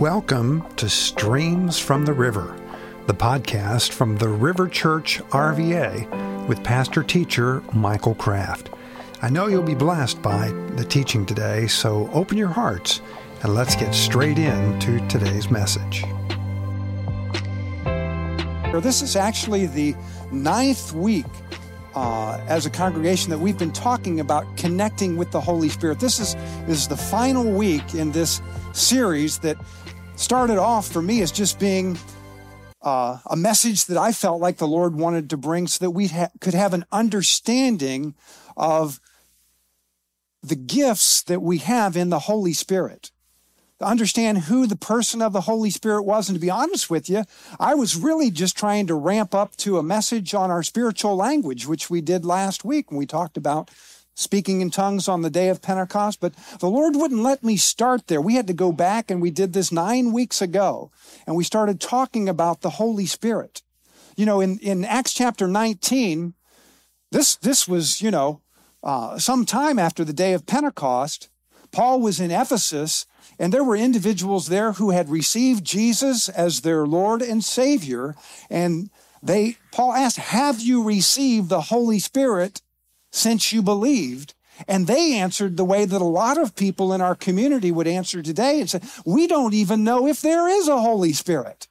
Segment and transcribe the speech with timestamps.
[0.00, 2.58] Welcome to Streams from the River,
[3.06, 8.70] the podcast from the River Church RVA with pastor teacher Michael Kraft.
[9.22, 13.02] I know you'll be blessed by the teaching today, so open your hearts
[13.44, 16.02] and let's get straight into today's message.
[18.82, 19.94] This is actually the
[20.32, 21.26] ninth week
[21.94, 26.00] uh, as a congregation that we've been talking about connecting with the Holy Spirit.
[26.00, 26.34] This is,
[26.66, 28.42] this is the final week in this
[28.72, 29.56] series that
[30.16, 31.98] started off for me as just being
[32.82, 36.08] uh, a message that I felt like the Lord wanted to bring so that we
[36.08, 38.14] ha- could have an understanding
[38.56, 39.00] of
[40.42, 43.10] the gifts that we have in the Holy Spirit.
[43.80, 46.28] To understand who the person of the Holy Spirit was.
[46.28, 47.24] And to be honest with you,
[47.58, 51.66] I was really just trying to ramp up to a message on our spiritual language,
[51.66, 53.70] which we did last week when we talked about
[54.14, 58.06] speaking in tongues on the day of Pentecost, but the Lord wouldn't let me start
[58.06, 58.20] there.
[58.20, 60.90] We had to go back and we did this nine weeks ago
[61.26, 63.62] and we started talking about the Holy Spirit.
[64.16, 66.34] You know, in, in Acts chapter 19,
[67.10, 68.40] this, this was, you know,
[68.82, 71.28] uh, some time after the day of Pentecost,
[71.72, 73.06] Paul was in Ephesus
[73.38, 78.14] and there were individuals there who had received Jesus as their Lord and Savior.
[78.48, 78.90] And
[79.22, 82.62] they, Paul asked, have you received the Holy Spirit
[83.14, 84.34] since you believed?
[84.68, 88.22] And they answered the way that a lot of people in our community would answer
[88.22, 91.66] today and say, We don't even know if there is a Holy Spirit.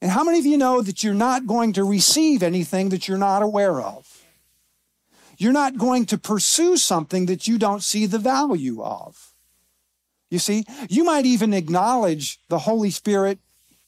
[0.00, 3.18] And how many of you know that you're not going to receive anything that you're
[3.18, 4.24] not aware of?
[5.36, 9.34] You're not going to pursue something that you don't see the value of.
[10.30, 13.38] You see, you might even acknowledge the Holy Spirit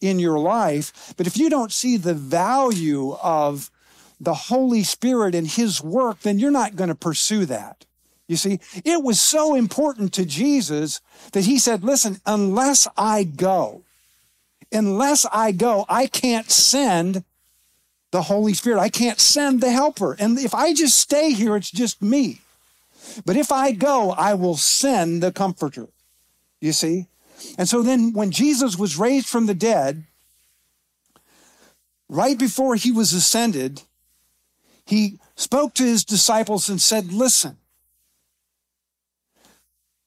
[0.00, 3.70] in your life, but if you don't see the value of
[4.20, 7.86] the Holy Spirit and His work, then you're not going to pursue that.
[8.28, 11.00] You see, it was so important to Jesus
[11.32, 13.82] that He said, listen, unless I go,
[14.70, 17.24] unless I go, I can't send
[18.10, 18.80] the Holy Spirit.
[18.80, 20.16] I can't send the helper.
[20.18, 22.40] And if I just stay here, it's just me.
[23.24, 25.88] But if I go, I will send the comforter.
[26.60, 27.06] You see?
[27.56, 30.04] And so then when Jesus was raised from the dead,
[32.08, 33.82] right before he was ascended,
[34.90, 37.58] he spoke to his disciples and said, Listen,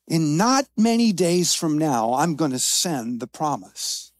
[0.09, 4.11] in not many days from now, I'm going to send the promise.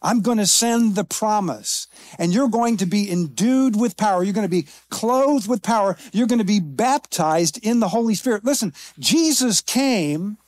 [0.00, 1.86] I'm going to send the promise
[2.18, 4.24] and you're going to be endued with power.
[4.24, 5.98] You're going to be clothed with power.
[6.14, 8.42] You're going to be baptized in the Holy Spirit.
[8.42, 10.38] Listen, Jesus came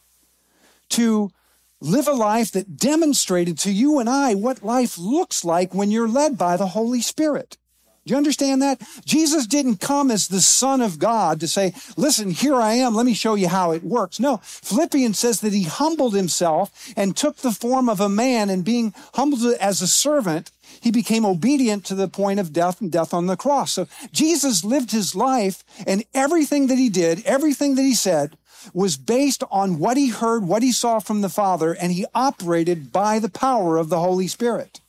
[0.88, 1.30] to
[1.78, 6.08] live a life that demonstrated to you and I what life looks like when you're
[6.08, 7.58] led by the Holy Spirit.
[8.04, 8.82] Do you understand that?
[9.04, 12.96] Jesus didn't come as the Son of God to say, listen, here I am.
[12.96, 14.18] Let me show you how it works.
[14.18, 18.64] No, Philippians says that he humbled himself and took the form of a man and
[18.64, 23.14] being humbled as a servant, he became obedient to the point of death and death
[23.14, 23.72] on the cross.
[23.72, 28.36] So Jesus lived his life and everything that he did, everything that he said
[28.74, 32.92] was based on what he heard, what he saw from the Father, and he operated
[32.92, 34.80] by the power of the Holy Spirit.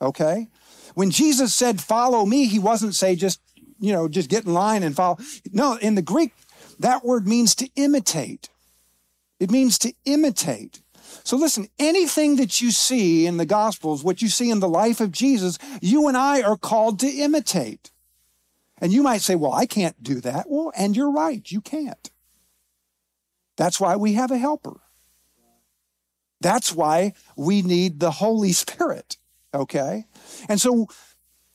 [0.00, 0.48] Okay?
[0.94, 3.40] When Jesus said, follow me, he wasn't say just,
[3.80, 5.18] you know, just get in line and follow.
[5.52, 6.32] No, in the Greek,
[6.78, 8.48] that word means to imitate.
[9.40, 10.82] It means to imitate.
[11.24, 15.00] So listen, anything that you see in the Gospels, what you see in the life
[15.00, 17.90] of Jesus, you and I are called to imitate.
[18.80, 20.46] And you might say, well, I can't do that.
[20.48, 22.10] Well, and you're right, you can't.
[23.56, 24.80] That's why we have a helper.
[26.40, 29.18] That's why we need the Holy Spirit.
[29.54, 30.06] Okay?
[30.48, 30.88] And so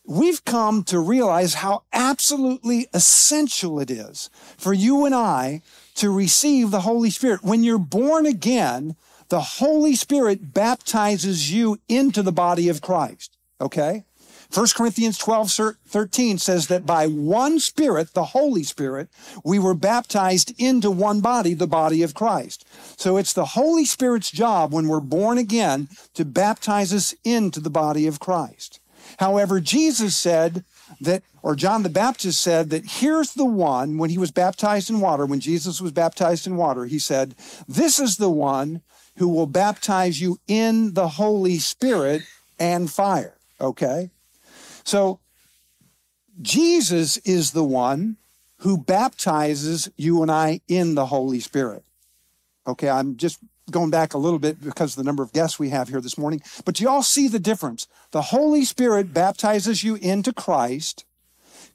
[0.06, 5.62] we've come to realize how absolutely essential it is for you and I
[5.96, 7.44] to receive the Holy Spirit.
[7.44, 8.96] When you're born again,
[9.30, 13.38] the Holy Spirit baptizes you into the body of Christ.
[13.60, 14.06] Okay?
[14.54, 19.10] 1 Corinthians 12, 13 says that by one Spirit, the Holy Spirit,
[19.44, 22.66] we were baptized into one body, the body of Christ.
[22.98, 27.70] So it's the Holy Spirit's job when we're born again to baptize us into the
[27.70, 28.80] body of Christ.
[29.20, 30.64] However, Jesus said
[31.02, 35.00] that, or John the Baptist said that here's the one, when he was baptized in
[35.00, 37.36] water, when Jesus was baptized in water, he said,
[37.68, 38.82] This is the one
[39.18, 42.24] who will baptize you in the Holy Spirit
[42.60, 43.36] and fire.
[43.60, 44.12] Okay?
[44.88, 45.20] So
[46.42, 48.16] Jesus is the one
[48.60, 51.84] who baptizes you and I in the Holy Spirit.
[52.66, 53.40] Okay, I'm just
[53.70, 56.18] going back a little bit because of the number of guests we have here this
[56.18, 57.86] morning, but you all see the difference.
[58.12, 61.04] The Holy Spirit baptizes you into Christ.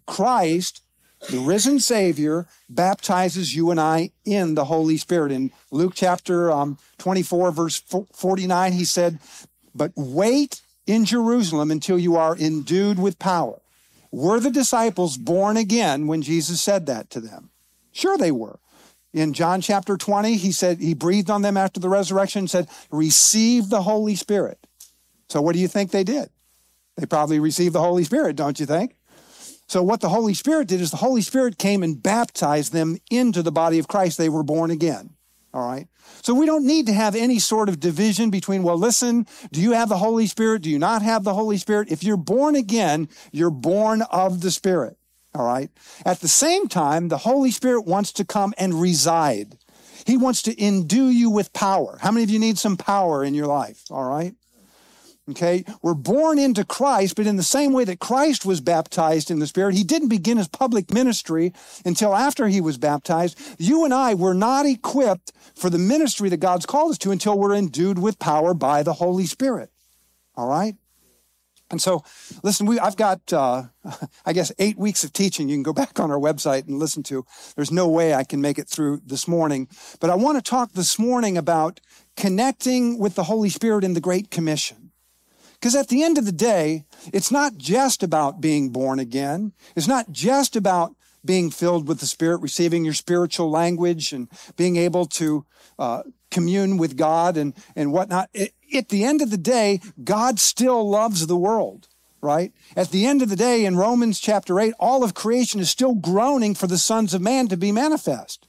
[0.06, 0.80] Christ
[1.28, 5.32] The risen Savior baptizes you and I in the Holy Spirit.
[5.32, 9.18] In Luke chapter um, 24, verse 49, he said,
[9.74, 13.60] But wait in Jerusalem until you are endued with power.
[14.10, 17.50] Were the disciples born again when Jesus said that to them?
[17.92, 18.58] Sure, they were.
[19.12, 22.68] In John chapter 20, he said, he breathed on them after the resurrection and said,
[22.90, 24.66] Receive the Holy Spirit.
[25.28, 26.30] So, what do you think they did?
[26.96, 28.96] They probably received the Holy Spirit, don't you think?
[29.66, 33.42] So, what the Holy Spirit did is the Holy Spirit came and baptized them into
[33.42, 34.18] the body of Christ.
[34.18, 35.10] They were born again.
[35.54, 35.86] All right.
[36.22, 39.72] So, we don't need to have any sort of division between, well, listen, do you
[39.72, 40.62] have the Holy Spirit?
[40.62, 41.90] Do you not have the Holy Spirit?
[41.90, 44.96] If you're born again, you're born of the Spirit.
[45.34, 45.70] All right.
[46.04, 49.56] At the same time, the Holy Spirit wants to come and reside.
[50.06, 51.98] He wants to endue you with power.
[52.00, 53.84] How many of you need some power in your life?
[53.90, 54.34] All right.
[55.30, 59.38] Okay, we're born into Christ, but in the same way that Christ was baptized in
[59.38, 61.52] the Spirit, he didn't begin his public ministry
[61.84, 63.38] until after he was baptized.
[63.56, 67.38] You and I were not equipped for the ministry that God's called us to until
[67.38, 69.70] we're endued with power by the Holy Spirit.
[70.34, 70.74] All right?
[71.70, 72.02] And so,
[72.42, 73.64] listen, we, I've got, uh,
[74.26, 77.04] I guess, eight weeks of teaching you can go back on our website and listen
[77.04, 77.24] to.
[77.54, 79.68] There's no way I can make it through this morning.
[80.00, 81.80] But I want to talk this morning about
[82.16, 84.81] connecting with the Holy Spirit in the Great Commission.
[85.62, 89.52] Because at the end of the day, it's not just about being born again.
[89.76, 94.74] It's not just about being filled with the Spirit, receiving your spiritual language and being
[94.74, 95.46] able to
[95.78, 98.28] uh, commune with God and, and whatnot.
[98.34, 101.86] It, at the end of the day, God still loves the world,
[102.20, 102.52] right?
[102.74, 105.94] At the end of the day, in Romans chapter 8, all of creation is still
[105.94, 108.48] groaning for the sons of man to be manifest.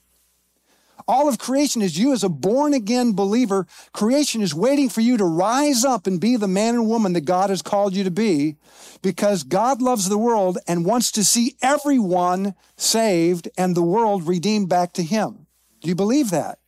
[1.07, 3.68] All of creation is you as a born again believer.
[3.92, 7.25] Creation is waiting for you to rise up and be the man and woman that
[7.25, 8.56] God has called you to be
[9.01, 14.69] because God loves the world and wants to see everyone saved and the world redeemed
[14.69, 15.45] back to Him.
[15.81, 16.60] Do you believe that?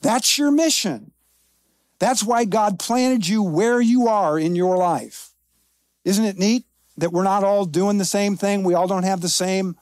[0.00, 1.12] That's your mission.
[1.98, 5.30] That's why God planted you where you are in your life.
[6.04, 6.64] Isn't it neat
[6.96, 8.64] that we're not all doing the same thing?
[8.64, 9.76] We all don't have the same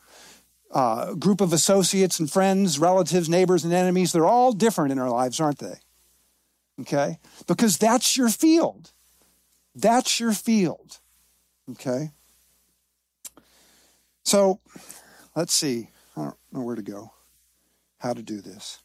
[0.71, 4.13] uh, group of associates and friends, relatives, neighbors, and enemies.
[4.13, 5.75] They're all different in our lives, aren't they?
[6.81, 7.19] Okay?
[7.47, 8.93] Because that's your field.
[9.75, 10.99] That's your field.
[11.73, 12.11] Okay?
[14.25, 14.61] So,
[15.35, 15.89] let's see.
[16.17, 17.13] I don't know where to go,
[17.99, 18.79] how to do this.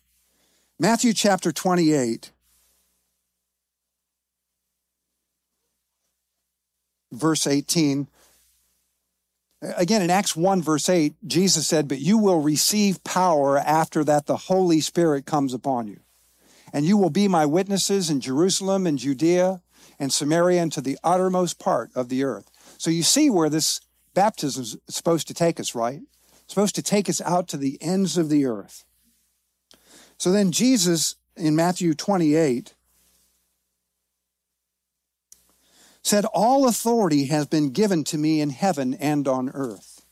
[0.79, 2.31] Matthew chapter 28,
[7.11, 8.07] verse 18
[9.77, 14.25] Again, in Acts 1, verse 8, Jesus said, But you will receive power after that
[14.25, 15.99] the Holy Spirit comes upon you.
[16.71, 19.61] And you will be my witnesses in Jerusalem and Judea
[19.97, 22.51] and Samaria and to the uttermost part of the earth.
[22.77, 23.79] So you see where this
[24.13, 26.01] baptism is supposed to take us, right?
[26.43, 28.83] It's supposed to take us out to the ends of the earth.
[30.17, 32.74] So then Jesus in Matthew 28
[36.05, 40.05] said, All authority has been given to me in heaven and on earth.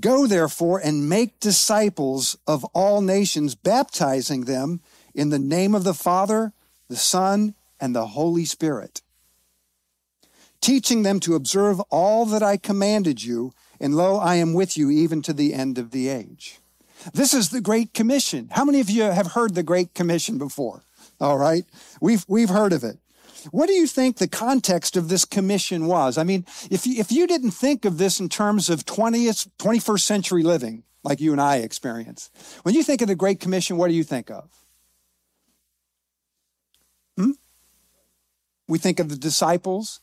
[0.00, 4.80] Go therefore and make disciples of all nations, baptizing them
[5.14, 6.52] in the name of the Father,
[6.88, 9.02] the Son, and the Holy Spirit,
[10.60, 14.90] teaching them to observe all that I commanded you, and lo, I am with you
[14.90, 16.58] even to the end of the age.
[17.12, 18.48] This is the Great Commission.
[18.52, 20.84] How many of you have heard the Great Commission before?
[21.20, 21.64] All right.
[22.00, 22.98] We've, we've heard of it.
[23.50, 26.18] What do you think the context of this commission was?
[26.18, 30.00] I mean, if you, if you didn't think of this in terms of 20th, 21st
[30.00, 32.30] century living, like you and I experience,
[32.62, 34.50] when you think of the Great Commission, what do you think of?
[37.16, 37.32] Hmm?
[38.68, 40.00] We think of the disciples.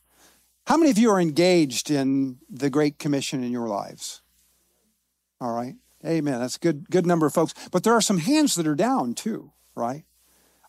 [0.68, 4.22] How many of you are engaged in the Great Commission in your lives?
[5.42, 5.76] All right.
[6.06, 6.40] Amen.
[6.40, 7.54] That's a good, good number of folks.
[7.72, 10.04] But there are some hands that are down too, right?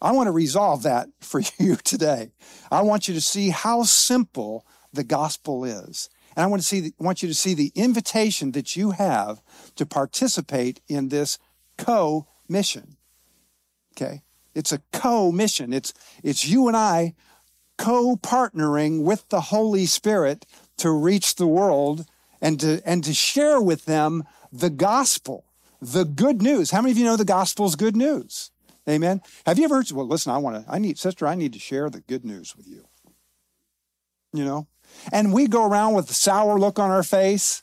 [0.05, 2.33] I want to resolve that for you today.
[2.71, 6.11] I want you to see how simple the gospel is.
[6.37, 9.41] And I want to see, want you to see the invitation that you have
[9.77, 11.39] to participate in this
[11.79, 12.97] co-mission.
[13.97, 14.23] Okay?
[14.55, 15.73] It's a co-mission.
[15.73, 17.15] It's, it's you and I
[17.79, 20.45] co-partnering with the Holy Spirit
[20.77, 22.05] to reach the world
[22.43, 25.47] and to, and to share with them the gospel,
[25.81, 26.73] the good news.
[26.73, 28.51] How many of you know the gospel is good news?
[28.89, 29.23] Amen.
[29.47, 29.91] Have you ever heard?
[29.93, 32.55] Well, listen, I want to, I need, sister, I need to share the good news
[32.57, 32.87] with you.
[34.33, 34.67] You know?
[35.13, 37.63] And we go around with a sour look on our face.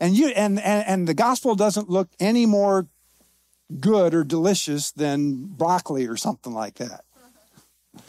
[0.00, 2.88] And you and, and and the gospel doesn't look any more
[3.78, 7.04] good or delicious than broccoli or something like that.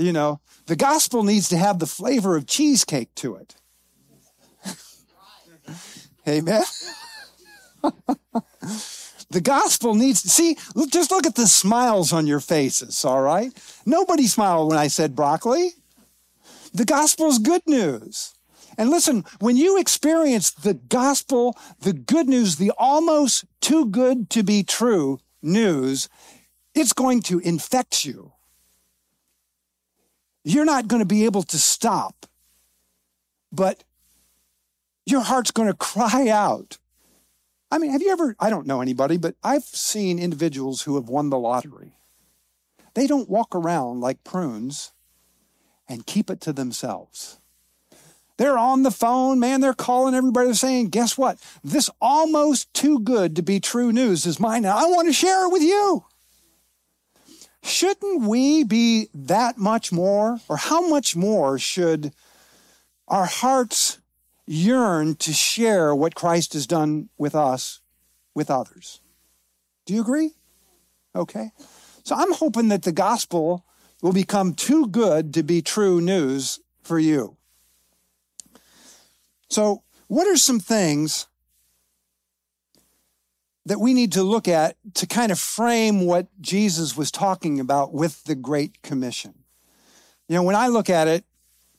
[0.00, 3.56] You know, the gospel needs to have the flavor of cheesecake to it.
[6.28, 6.62] Amen.
[9.30, 10.56] the gospel needs to see,
[10.90, 13.52] just look at the smiles on your faces, all right?
[13.84, 15.72] Nobody smiled when I said broccoli.
[16.72, 18.34] The gospel is good news.
[18.78, 24.42] And listen, when you experience the gospel, the good news, the almost too good to
[24.42, 26.08] be true news,
[26.74, 28.32] it's going to infect you.
[30.44, 32.24] You're not going to be able to stop,
[33.52, 33.84] but
[35.04, 36.78] your heart's going to cry out.
[37.70, 41.08] I mean, have you ever, I don't know anybody, but I've seen individuals who have
[41.08, 41.92] won the lottery.
[42.94, 44.92] They don't walk around like prunes
[45.88, 47.38] and keep it to themselves.
[48.38, 49.60] They're on the phone, man.
[49.60, 50.46] They're calling everybody.
[50.46, 51.38] They're saying, guess what?
[51.62, 54.64] This almost too good to be true news is mine.
[54.64, 56.04] And I want to share it with you.
[57.64, 60.38] Shouldn't we be that much more?
[60.48, 62.12] Or how much more should
[63.08, 63.97] our hearts
[64.48, 67.80] yearn to share what Christ has done with us
[68.34, 69.00] with others?
[69.86, 70.32] Do you agree?
[71.14, 71.50] Okay.
[72.04, 73.64] So I'm hoping that the gospel
[74.02, 77.36] will become too good to be true news for you.
[79.50, 81.26] So, what are some things
[83.66, 87.92] that we need to look at to kind of frame what Jesus was talking about
[87.92, 89.34] with the Great Commission?
[90.28, 91.24] You know, when I look at it,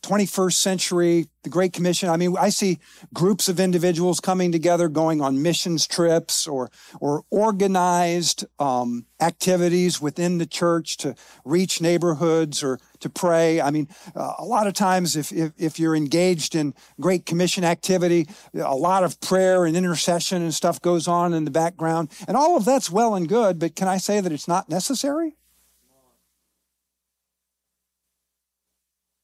[0.01, 2.09] 21st century, the Great Commission.
[2.09, 2.79] I mean, I see
[3.13, 10.37] groups of individuals coming together, going on missions trips or or organized um, activities within
[10.37, 11.15] the church to
[11.45, 13.61] reach neighborhoods or to pray.
[13.61, 17.63] I mean, uh, a lot of times, if, if if you're engaged in Great Commission
[17.63, 22.35] activity, a lot of prayer and intercession and stuff goes on in the background, and
[22.35, 23.59] all of that's well and good.
[23.59, 25.35] But can I say that it's not necessary?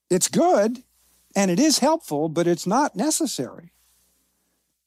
[0.09, 0.83] It's good
[1.35, 3.71] and it is helpful, but it's not necessary.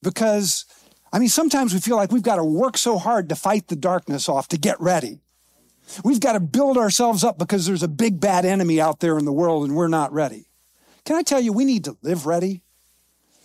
[0.02, 0.64] Because,
[1.12, 3.76] I mean, sometimes we feel like we've got to work so hard to fight the
[3.76, 5.20] darkness off to get ready.
[6.04, 9.24] We've got to build ourselves up because there's a big bad enemy out there in
[9.24, 10.46] the world and we're not ready.
[11.04, 12.62] Can I tell you, we need to live ready?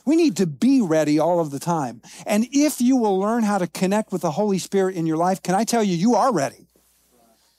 [0.05, 2.01] We need to be ready all of the time.
[2.25, 5.41] And if you will learn how to connect with the Holy Spirit in your life,
[5.41, 6.67] can I tell you, you are ready.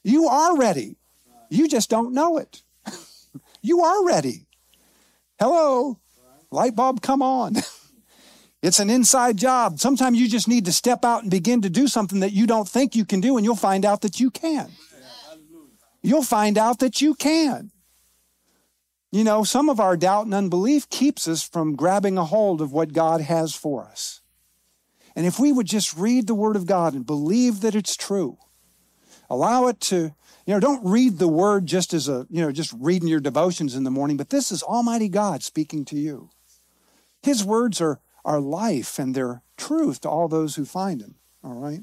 [0.03, 0.97] You are ready.
[1.49, 2.63] You just don't know it.
[3.65, 4.47] You are ready.
[5.41, 5.99] Hello,
[6.51, 7.57] light bulb, come on.
[8.63, 9.79] It's an inside job.
[9.79, 12.67] Sometimes you just need to step out and begin to do something that you don't
[12.67, 14.71] think you can do, and you'll find out that you can.
[16.03, 17.73] You'll find out that you can.
[19.13, 22.73] You know, some of our doubt and unbelief keeps us from grabbing a hold of
[22.73, 24.23] what God has for us.
[25.15, 28.39] And if we would just read the Word of God and believe that it's true,
[29.29, 30.15] allow it to
[30.47, 33.75] you know, don't read the word just as a, you know, just reading your devotions
[33.75, 36.31] in the morning, but this is Almighty God speaking to you.
[37.23, 41.15] His words are, are life and they're truth to all those who find him.
[41.43, 41.81] All right?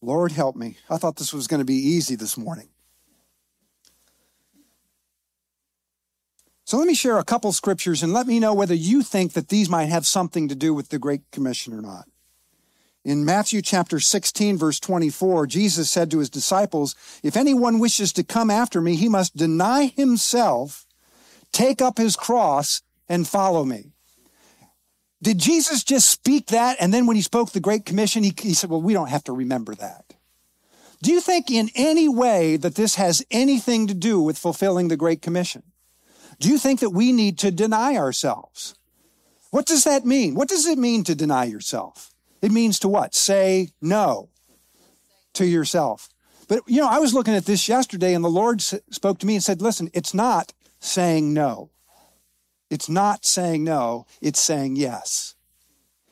[0.00, 0.76] Lord, help me.
[0.88, 2.68] I thought this was going to be easy this morning.
[6.64, 9.48] So let me share a couple scriptures and let me know whether you think that
[9.48, 12.08] these might have something to do with the Great Commission or not.
[13.06, 18.24] In Matthew chapter 16, verse 24, Jesus said to his disciples, If anyone wishes to
[18.24, 20.84] come after me, he must deny himself,
[21.52, 23.92] take up his cross, and follow me.
[25.22, 26.78] Did Jesus just speak that?
[26.80, 29.22] And then when he spoke the Great Commission, he, he said, Well, we don't have
[29.24, 30.14] to remember that.
[31.00, 34.96] Do you think in any way that this has anything to do with fulfilling the
[34.96, 35.62] Great Commission?
[36.40, 38.74] Do you think that we need to deny ourselves?
[39.52, 40.34] What does that mean?
[40.34, 42.12] What does it mean to deny yourself?
[42.42, 43.14] It means to what?
[43.14, 44.28] Say no
[45.34, 46.08] to yourself.
[46.48, 49.34] But, you know, I was looking at this yesterday and the Lord spoke to me
[49.34, 51.70] and said, listen, it's not saying no.
[52.70, 55.34] It's not saying no, it's saying yes.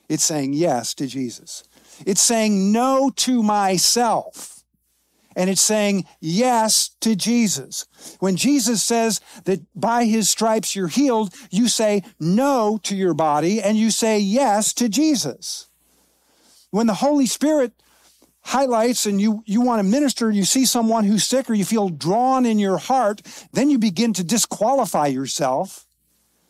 [0.07, 1.63] It's saying yes to Jesus.
[2.05, 4.63] It's saying no to myself.
[5.35, 7.85] And it's saying yes to Jesus.
[8.19, 13.61] When Jesus says that by his stripes you're healed, you say no to your body
[13.61, 15.67] and you say yes to Jesus.
[16.75, 17.71] When the Holy Spirit
[18.41, 21.87] highlights and you, you want to minister, you see someone who's sick or you feel
[21.87, 23.21] drawn in your heart,
[23.53, 25.87] then you begin to disqualify yourself,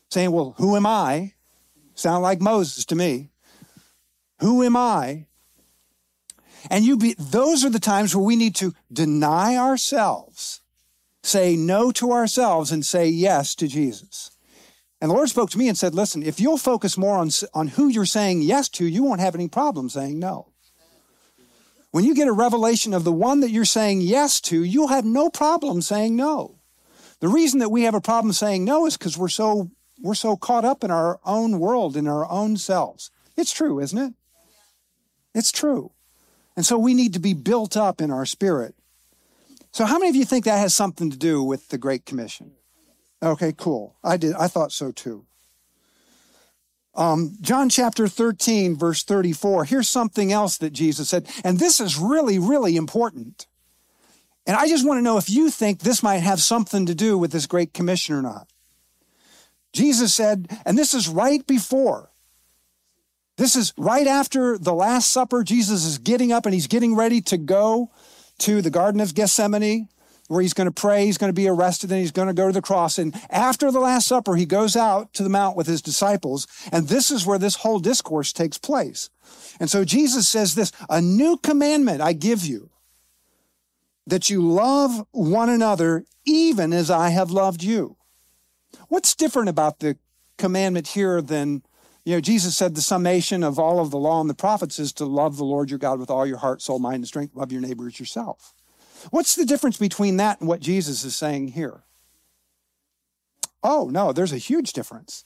[0.10, 1.34] saying, Well, who am I?
[1.94, 3.30] Sound like Moses to me.
[4.40, 5.28] Who am I?
[6.72, 10.62] And you be, those are the times where we need to deny ourselves,
[11.22, 14.35] say no to ourselves, and say yes to Jesus.
[15.02, 17.68] And the Lord spoke to me and said, Listen, if you'll focus more on, on
[17.68, 20.52] who you're saying yes to, you won't have any problem saying no.
[21.92, 25.06] When you get a revelation of the one that you're saying yes to, you'll have
[25.06, 26.60] no problem saying no.
[27.20, 29.72] The reason that we have a problem saying no is because we're so
[30.02, 33.12] we're so caught up in our own world, in our own selves.
[33.38, 34.14] It's true, isn't it?
[35.34, 35.92] It's true.
[36.56, 38.76] And so we need to be built up in our spirit.
[39.72, 42.52] So how many of you think that has something to do with the Great Commission?
[43.24, 43.96] Okay, cool.
[44.04, 44.36] I did.
[44.36, 45.26] I thought so too.
[46.96, 49.66] Um, John chapter 13, verse 34.
[49.66, 51.28] Here's something else that Jesus said.
[51.44, 53.48] And this is really, really important.
[54.48, 57.18] And I just want to know if you think this might have something to do
[57.18, 58.48] with this Great Commission or not.
[59.74, 62.12] Jesus said, and this is right before,
[63.38, 65.44] this is right after the Last Supper.
[65.44, 67.92] Jesus is getting up and he's getting ready to go
[68.38, 69.90] to the Garden of Gethsemane
[70.28, 72.48] where he's going to pray, he's going to be arrested, and he's going to go
[72.48, 72.98] to the cross.
[72.98, 76.48] And after the Last Supper, he goes out to the mount with his disciples.
[76.72, 79.10] And this is where this whole discourse takes place.
[79.60, 82.72] And so Jesus says this, a new commandment I give you,
[84.08, 87.98] that you love one another even as I have loved you.
[88.88, 89.98] What's different about the
[90.38, 91.62] commandment here than,
[92.04, 94.92] you know, Jesus said the summation of all of the law and the prophets is
[94.94, 97.52] to love the Lord your God with all your heart, soul, mind, and strength, love
[97.52, 98.55] your neighbor as yourself.
[99.12, 101.84] What's the difference between that and what Jesus is saying here?
[103.64, 105.26] Oh, no, there's a huge difference.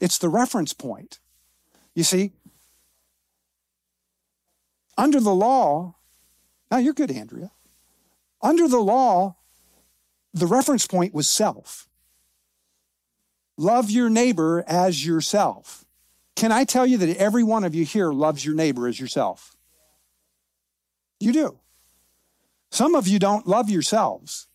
[0.00, 1.20] It's the reference point.
[1.94, 2.32] You see,
[4.96, 5.94] under the law,
[6.70, 7.50] now you're good, Andrea.
[8.42, 9.36] Under the law,
[10.34, 11.88] the reference point was self.
[13.56, 15.84] Love your neighbor as yourself.
[16.36, 19.56] Can I tell you that every one of you here loves your neighbor as yourself?
[21.18, 21.58] You do.
[22.70, 24.48] Some of you don't love yourselves.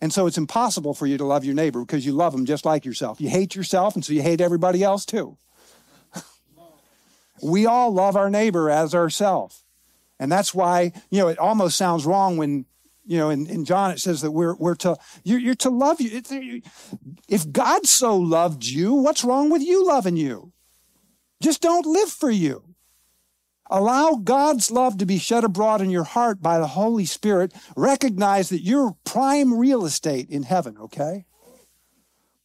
[0.00, 2.64] And so it's impossible for you to love your neighbor because you love them just
[2.64, 3.20] like yourself.
[3.20, 5.36] You hate yourself, and so you hate everybody else too.
[7.42, 9.62] we all love our neighbor as ourselves.
[10.18, 12.64] And that's why, you know, it almost sounds wrong when,
[13.06, 16.00] you know, in, in John it says that we're, we're to, you're, you're to love
[16.00, 16.62] you.
[17.28, 20.52] If God so loved you, what's wrong with you loving you?
[21.42, 22.69] Just don't live for you.
[23.70, 27.52] Allow God's love to be shed abroad in your heart by the Holy Spirit.
[27.76, 31.24] Recognize that you're prime real estate in heaven, okay?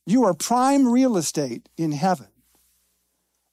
[0.05, 2.27] You are prime real estate in heaven.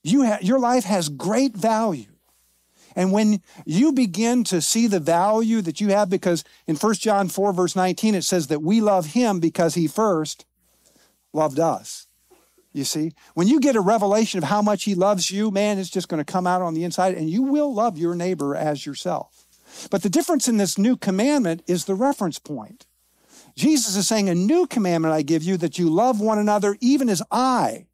[0.03, 2.13] You ha- your life has great value.
[2.95, 7.27] And when you begin to see the value that you have, because in 1 John
[7.27, 10.45] 4, verse 19, it says that we love him because he first
[11.33, 12.02] loved us.
[12.73, 15.91] You see, when you get a revelation of how much he loves you, man, it's
[15.91, 18.85] just going to come out on the inside and you will love your neighbor as
[18.85, 19.45] yourself.
[19.91, 22.87] But the difference in this new commandment is the reference point.
[23.55, 27.09] Jesus is saying, A new commandment I give you that you love one another even
[27.09, 27.85] as I,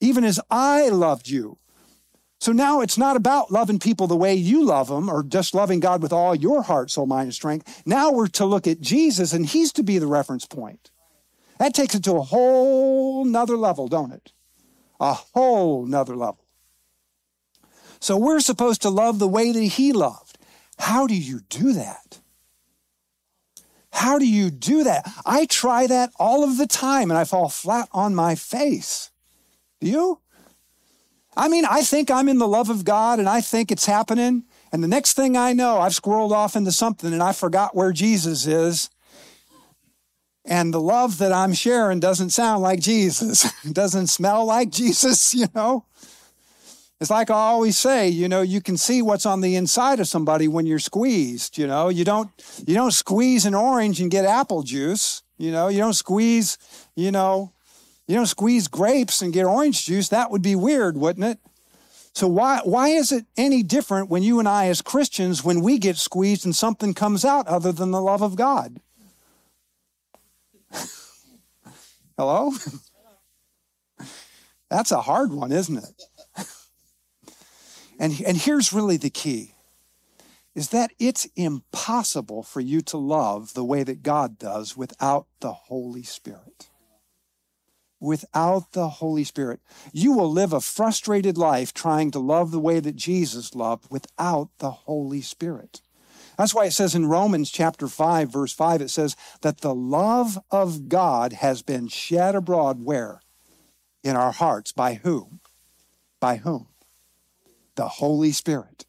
[0.00, 1.58] even as I loved you.
[2.40, 5.80] So now it's not about loving people the way you love them or just loving
[5.80, 7.82] God with all your heart, soul, mind, and strength.
[7.84, 10.90] Now we're to look at Jesus and he's to be the reference point.
[11.58, 14.32] That takes it to a whole nother level, don't it?
[15.00, 16.44] A whole nother level.
[18.00, 20.38] So we're supposed to love the way that he loved.
[20.78, 22.20] How do you do that?
[23.90, 25.10] How do you do that?
[25.26, 29.10] I try that all of the time and I fall flat on my face.
[29.80, 30.20] Do you?
[31.36, 34.44] I mean, I think I'm in the love of God and I think it's happening.
[34.70, 37.92] And the next thing I know, I've squirreled off into something and I forgot where
[37.92, 38.90] Jesus is.
[40.50, 43.52] And the love that I'm sharing doesn't sound like Jesus.
[43.72, 45.84] Doesn't smell like Jesus, you know.
[47.00, 50.08] It's like I always say, you know, you can see what's on the inside of
[50.08, 51.90] somebody when you're squeezed, you know.
[51.90, 52.30] You don't
[52.66, 55.68] you don't squeeze an orange and get apple juice, you know.
[55.68, 56.56] You don't squeeze,
[56.96, 57.52] you know,
[58.06, 60.08] you don't squeeze grapes and get orange juice.
[60.08, 61.38] That would be weird, wouldn't it?
[62.14, 65.78] So why why is it any different when you and I as Christians when we
[65.78, 68.80] get squeezed and something comes out other than the love of God?
[72.16, 72.52] Hello?
[74.70, 76.46] That's a hard one, isn't it?
[77.98, 79.54] and, and here's really the key
[80.58, 85.52] is that it's impossible for you to love the way that God does without the
[85.52, 86.68] Holy Spirit.
[88.00, 89.60] Without the Holy Spirit,
[89.92, 94.48] you will live a frustrated life trying to love the way that Jesus loved without
[94.58, 95.80] the Holy Spirit.
[96.38, 100.38] That's why it says in Romans chapter 5, verse 5, it says that the love
[100.52, 103.20] of God has been shed abroad where?
[104.04, 104.70] In our hearts.
[104.70, 105.40] By whom?
[106.20, 106.68] By whom?
[107.74, 108.86] The Holy Spirit.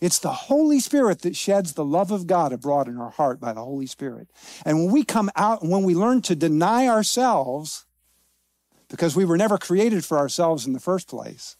[0.00, 3.52] It's the Holy Spirit that sheds the love of God abroad in our heart by
[3.52, 4.30] the Holy Spirit.
[4.64, 7.84] And when we come out, when we learn to deny ourselves,
[8.88, 11.56] because we were never created for ourselves in the first place,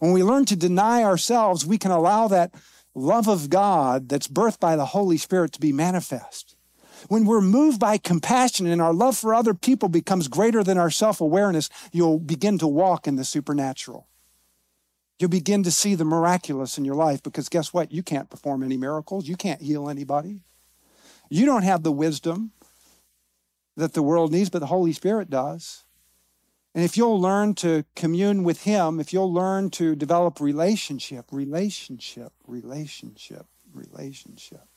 [0.00, 2.52] when we learn to deny ourselves, we can allow that
[2.94, 6.56] love of God that's birthed by the Holy Spirit to be manifest.
[7.08, 10.90] When we're moved by compassion and our love for other people becomes greater than our
[10.90, 14.08] self awareness, you'll begin to walk in the supernatural.
[15.18, 17.92] You'll begin to see the miraculous in your life because guess what?
[17.92, 19.28] You can't perform any miracles.
[19.28, 20.42] You can't heal anybody.
[21.28, 22.52] You don't have the wisdom
[23.76, 25.84] that the world needs, but the Holy Spirit does.
[26.78, 32.32] And if you'll learn to commune with Him, if you'll learn to develop relationship, relationship,
[32.46, 34.68] relationship, relationship,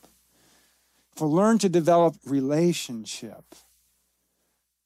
[1.13, 3.53] if we'll learn to develop relationship,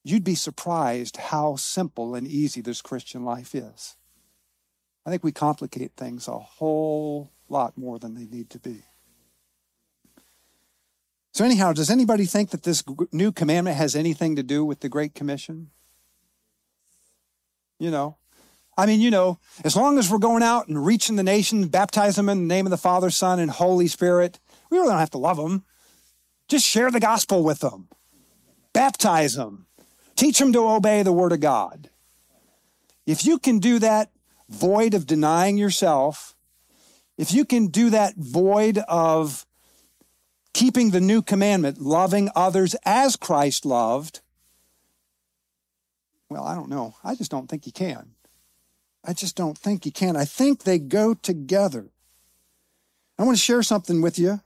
[0.04, 3.96] you'd be surprised how simple and easy this Christian life is.
[5.06, 8.84] I think we complicate things a whole lot more than they need to be.
[11.32, 14.90] So, anyhow, does anybody think that this new commandment has anything to do with the
[14.90, 15.72] Great Commission?
[17.80, 18.18] You know,
[18.78, 22.16] I mean, you know, as long as we're going out and reaching the nation, baptize
[22.16, 25.10] them in the name of the Father, Son, and Holy Spirit, we really don't have
[25.12, 25.64] to love them.
[26.48, 27.88] Just share the gospel with them,
[28.74, 29.68] baptize them,
[30.16, 31.90] teach them to obey the Word of God.
[33.06, 34.12] If you can do that
[34.50, 36.36] void of denying yourself,
[37.18, 39.46] if you can do that void of
[40.54, 44.22] keeping the new commandment, loving others as Christ loved,
[46.36, 46.96] well, I don't know.
[47.02, 48.10] I just don't think you can.
[49.06, 50.18] I just don't think you can.
[50.18, 51.92] I think they go together.
[53.18, 54.42] I want to share something with you.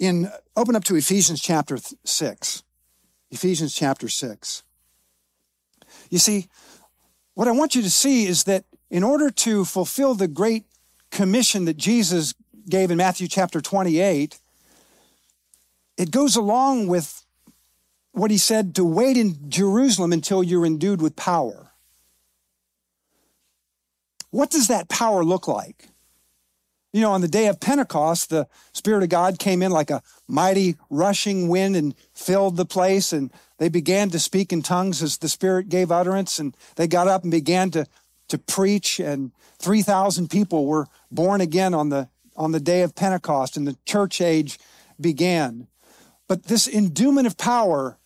[0.00, 2.64] In open up to Ephesians chapter 6.
[3.30, 4.64] Ephesians chapter 6.
[6.10, 6.48] You see,
[7.34, 10.64] what I want you to see is that in order to fulfill the great
[11.12, 12.34] commission that Jesus
[12.68, 14.36] gave in Matthew chapter 28,
[15.96, 17.24] it goes along with
[18.18, 21.72] what he said to wait in Jerusalem until you're endued with power.
[24.30, 25.88] What does that power look like?
[26.92, 30.02] You know, on the day of Pentecost, the Spirit of God came in like a
[30.26, 35.18] mighty rushing wind and filled the place, and they began to speak in tongues as
[35.18, 37.86] the Spirit gave utterance, and they got up and began to,
[38.28, 43.56] to preach, and 3,000 people were born again on the on the day of Pentecost
[43.56, 44.58] and the church age
[44.98, 45.66] began.
[46.28, 47.97] But this endowment of power,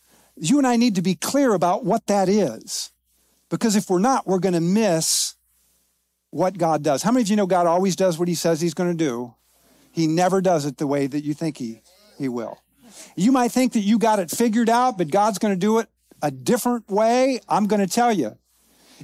[0.43, 2.91] you and I need to be clear about what that is.
[3.49, 5.37] Because if we're not, we're going to miss
[6.31, 7.03] what God does.
[7.05, 9.35] How many of you know God always does what he says he's going to do?
[9.93, 11.83] He never does it the way that you think he,
[12.19, 12.59] he will.
[13.15, 15.89] You might think that you got it figured out, but God's going to do it
[16.23, 17.39] a different way.
[17.49, 18.37] I'm going to tell you,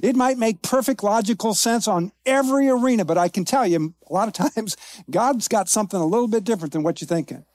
[0.03, 4.13] it might make perfect logical sense on every arena, but I can tell you a
[4.13, 4.75] lot of times
[5.09, 7.45] God's got something a little bit different than what you're thinking.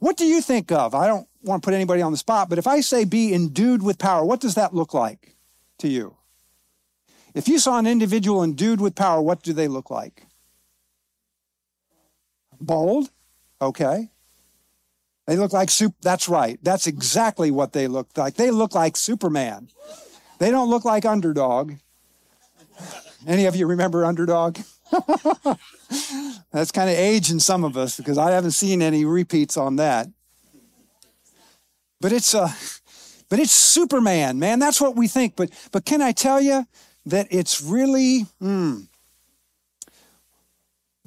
[0.00, 0.94] What do you think of?
[0.94, 3.82] I don't want to put anybody on the spot, but if I say be endued
[3.82, 5.36] with power, what does that look like
[5.78, 6.16] to you?
[7.34, 10.26] If you saw an individual endued with power, what do they look like?
[12.60, 13.10] Bold?
[13.62, 14.10] Okay.
[15.26, 15.94] They look like soup.
[16.02, 16.58] That's right.
[16.62, 18.34] That's exactly what they look like.
[18.34, 19.68] They look like Superman.
[20.38, 21.74] They don't look like underdog.
[23.26, 24.58] Any of you remember underdog?
[26.52, 29.76] That's kind of age in some of us because I haven't seen any repeats on
[29.76, 30.08] that.
[32.00, 32.50] But it's a, uh,
[33.28, 34.58] but it's Superman, man.
[34.58, 35.36] That's what we think.
[35.36, 36.66] But but can I tell you
[37.06, 38.86] that it's really mm,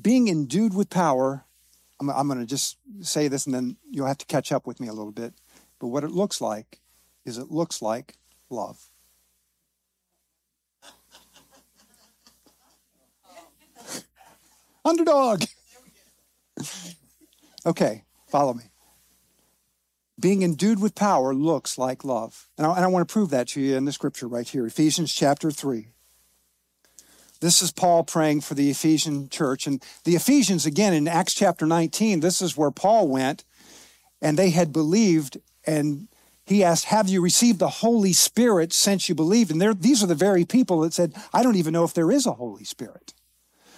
[0.01, 1.45] being endued with power.
[1.99, 4.79] I'm, I'm going to just say this, and then you'll have to catch up with
[4.79, 5.34] me a little bit.
[5.79, 6.79] But what it looks like
[7.25, 8.15] is it looks like
[8.49, 8.89] love.
[14.86, 15.43] Underdog.
[17.65, 18.73] okay, follow me.
[20.24, 22.48] Being endued with power looks like love.
[22.58, 24.66] And I, and I want to prove that to you in the scripture right here
[24.66, 25.90] Ephesians chapter 3.
[27.42, 29.68] This is Paul praying for the Ephesian church.
[29.68, 33.44] And the Ephesians, again, in Acts chapter 19, this is where Paul went,
[34.22, 35.40] and they had believed.
[35.68, 36.08] And
[36.46, 39.52] he asked, Have you received the Holy Spirit since you believed?
[39.52, 42.26] And these are the very people that said, I don't even know if there is
[42.26, 43.14] a Holy Spirit.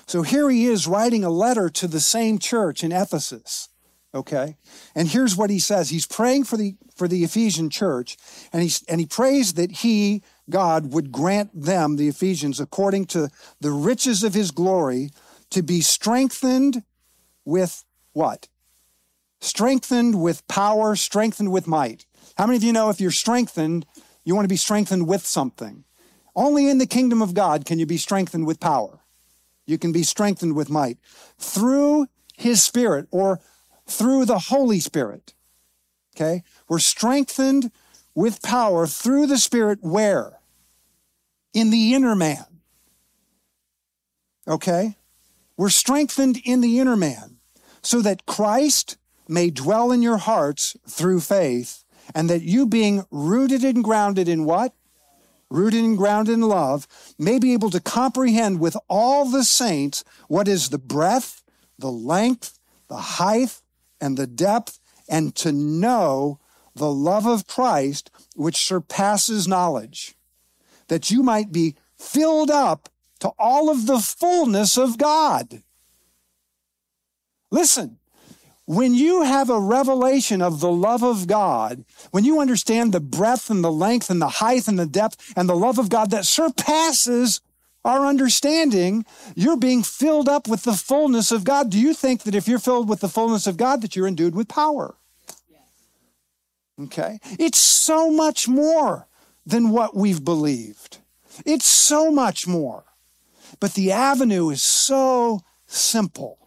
[0.06, 3.70] So here he is writing a letter to the same church in Ephesus.
[4.16, 4.56] Okay.
[4.96, 5.90] And here's what he says.
[5.90, 8.16] He's praying for the, for the Ephesian church
[8.54, 13.30] and he, and he prays that he, God, would grant them, the Ephesians, according to
[13.60, 15.10] the riches of his glory,
[15.50, 16.84] to be strengthened
[17.44, 18.48] with what?
[19.42, 22.06] Strengthened with power, strengthened with might.
[22.38, 23.86] How many of you know if you're strengthened,
[24.24, 25.84] you want to be strengthened with something?
[26.38, 29.02] Only in the kingdom of God can you be strengthened with power.
[29.68, 31.00] You can be strengthened with might
[31.38, 33.40] through his spirit or
[33.88, 35.34] through the Holy Spirit.
[36.16, 36.44] Okay?
[36.68, 37.72] We're strengthened
[38.14, 40.40] with power through the Spirit where?
[41.54, 42.46] In the inner man.
[44.48, 44.98] Okay?
[45.58, 47.38] We're strengthened in the inner man
[47.82, 53.64] so that Christ may dwell in your hearts through faith and that you being rooted
[53.64, 54.74] and grounded in what?
[55.50, 60.48] rooted and grounded in love, may be able to comprehend with all the saints what
[60.48, 61.44] is the breadth,
[61.78, 63.62] the length, the height,
[64.00, 66.40] and the depth, and to know
[66.76, 70.16] the love of Christ, which surpasses knowledge,
[70.88, 75.64] that you might be filled up to all of the fullness of God.
[77.50, 77.98] Listen,
[78.66, 83.50] when you have a revelation of the love of God, when you understand the breadth
[83.50, 86.26] and the length and the height and the depth and the love of God that
[86.26, 87.42] surpasses
[87.86, 91.70] our understanding, you're being filled up with the fullness of God.
[91.70, 94.36] Do you think that if you're filled with the fullness of God, that you're endued
[94.36, 94.96] with power?
[96.82, 97.20] Okay?
[97.40, 99.08] It's so much more
[99.46, 100.98] than what we've believed.
[101.46, 102.84] It's so much more.
[103.60, 106.40] But the avenue is so simple.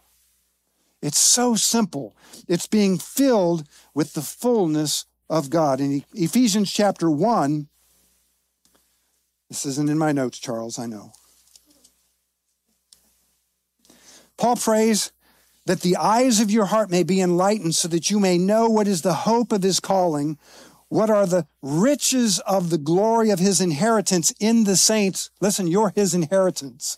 [1.01, 2.15] It's so simple.
[2.47, 5.79] It's being filled with the fullness of God.
[5.79, 7.69] In Ephesians chapter 1,
[9.47, 11.13] this isn't in my notes, Charles, I know.
[14.39, 15.11] Paul prays
[15.65, 18.87] that the eyes of your heart may be enlightened so that you may know what
[18.87, 20.39] is the hope of his calling,
[20.87, 25.29] what are the riches of the glory of his inheritance in the saints.
[25.41, 26.97] Listen, you're his inheritance.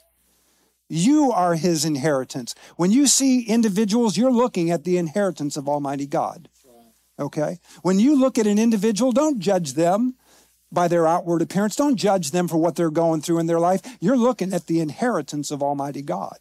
[0.88, 2.54] You are his inheritance.
[2.78, 6.48] When you see individuals, you're looking at the inheritance of Almighty God.
[7.18, 7.58] Okay?
[7.82, 10.14] When you look at an individual, don't judge them
[10.72, 11.76] by their outward appearance.
[11.76, 13.82] Don't judge them for what they're going through in their life.
[14.00, 16.38] You're looking at the inheritance of Almighty God.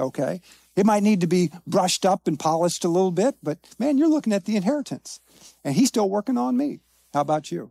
[0.00, 0.40] Okay?
[0.76, 4.08] It might need to be brushed up and polished a little bit, but man, you're
[4.08, 5.20] looking at the inheritance.
[5.64, 6.80] And he's still working on me.
[7.12, 7.70] How about you?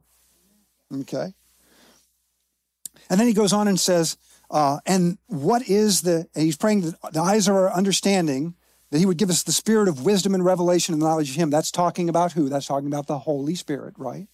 [0.93, 1.33] Okay?
[3.09, 4.17] And then he goes on and says,
[4.51, 8.55] uh, and what is the, he's praying that the eyes of our understanding,
[8.91, 11.49] that he would give us the spirit of wisdom and revelation and knowledge of him.
[11.49, 12.49] That's talking about who?
[12.49, 14.27] That's talking about the Holy Spirit, right?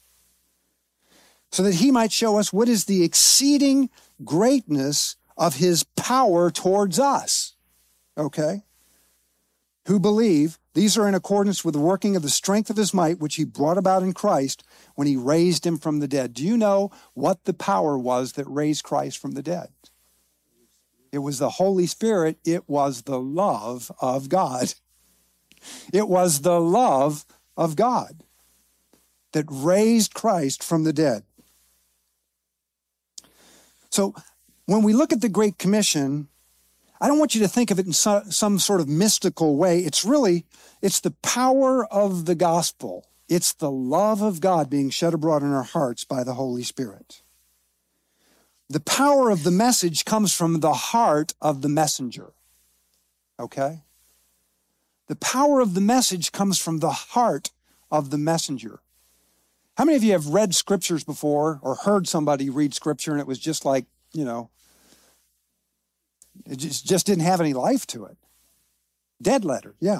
[1.51, 3.89] So that he might show us what is the exceeding
[4.23, 7.54] greatness of his power towards us.
[8.17, 8.63] Okay?
[9.87, 13.19] Who believe these are in accordance with the working of the strength of his might,
[13.19, 14.63] which he brought about in Christ
[14.95, 16.33] when he raised him from the dead.
[16.33, 19.69] Do you know what the power was that raised Christ from the dead?
[21.11, 22.39] It was the Holy Spirit.
[22.43, 24.73] It was the love of God.
[25.93, 27.25] It was the love
[27.55, 28.21] of God
[29.31, 31.23] that raised Christ from the dead.
[33.89, 34.13] So
[34.65, 36.27] when we look at the Great Commission,
[37.01, 39.79] I don't want you to think of it in so, some sort of mystical way.
[39.79, 40.45] It's really,
[40.81, 43.07] it's the power of the gospel.
[43.27, 47.21] It's the love of God being shed abroad in our hearts by the Holy Spirit.
[48.69, 52.33] The power of the message comes from the heart of the messenger.
[53.39, 53.83] Okay?
[55.07, 57.51] The power of the message comes from the heart
[57.91, 58.79] of the messenger.
[59.77, 63.27] How many of you have read scriptures before or heard somebody read scripture and it
[63.27, 64.49] was just like, you know,
[66.45, 68.17] it just, just didn't have any life to it?
[69.21, 69.99] Dead letter, yeah.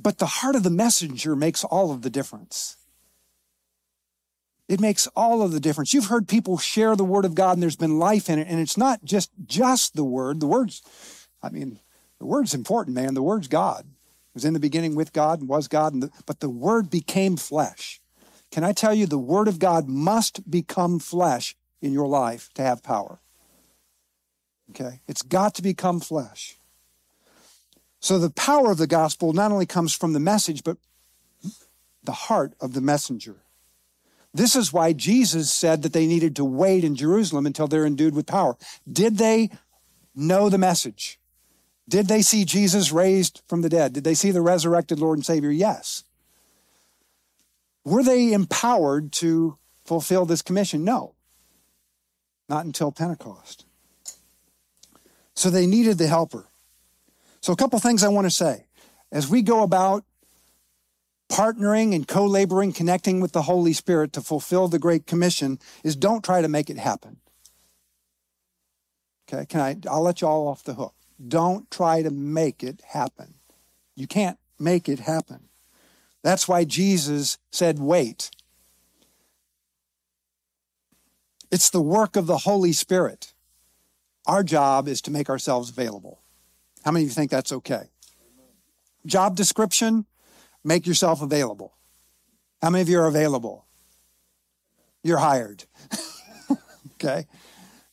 [0.00, 2.76] But the heart of the messenger makes all of the difference.
[4.68, 5.94] It makes all of the difference.
[5.94, 8.48] You've heard people share the word of God and there's been life in it.
[8.48, 10.40] And it's not just, just the word.
[10.40, 10.82] The word's,
[11.42, 11.80] I mean,
[12.18, 13.14] the word's important, man.
[13.14, 13.86] The word's God.
[13.86, 15.94] It was in the beginning with God and was God.
[15.94, 18.00] And the, but the word became flesh.
[18.50, 22.62] Can I tell you, the word of God must become flesh in your life to
[22.62, 23.20] have power.
[24.70, 25.00] Okay?
[25.08, 26.56] It's got to become flesh.
[28.00, 30.76] So the power of the gospel not only comes from the message, but
[32.04, 33.36] the heart of the messenger.
[34.32, 38.14] This is why Jesus said that they needed to wait in Jerusalem until they're endued
[38.14, 38.56] with power.
[38.90, 39.50] Did they
[40.14, 41.18] know the message?
[41.88, 43.94] Did they see Jesus raised from the dead?
[43.94, 45.50] Did they see the resurrected Lord and Savior?
[45.50, 46.04] Yes.
[47.84, 50.84] Were they empowered to fulfill this commission?
[50.84, 51.14] No.
[52.48, 53.64] Not until Pentecost.
[55.38, 56.48] So they needed the helper.
[57.40, 58.66] So, a couple things I want to say.
[59.12, 60.04] As we go about
[61.30, 66.24] partnering and co-laboring, connecting with the Holy Spirit to fulfill the Great Commission is don't
[66.24, 67.18] try to make it happen.
[69.32, 69.76] Okay, can I?
[69.88, 70.94] I'll let you all off the hook.
[71.28, 73.34] Don't try to make it happen.
[73.94, 75.48] You can't make it happen.
[76.24, 78.32] That's why Jesus said, wait.
[81.52, 83.34] It's the work of the Holy Spirit.
[84.28, 86.20] Our job is to make ourselves available.
[86.84, 87.90] How many of you think that's okay?
[89.04, 90.06] Job description
[90.64, 91.74] Make yourself available.
[92.60, 93.64] How many of you are available?
[95.02, 95.64] You're hired.
[96.94, 97.26] okay?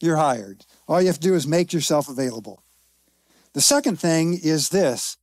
[0.01, 0.65] You're hired.
[0.87, 2.63] All you have to do is make yourself available.
[3.53, 5.17] The second thing is this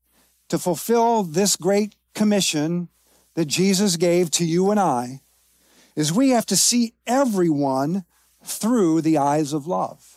[0.48, 2.88] to fulfill this great commission
[3.34, 5.20] that Jesus gave to you and I,
[5.96, 8.04] is we have to see everyone
[8.42, 10.11] through the eyes of love.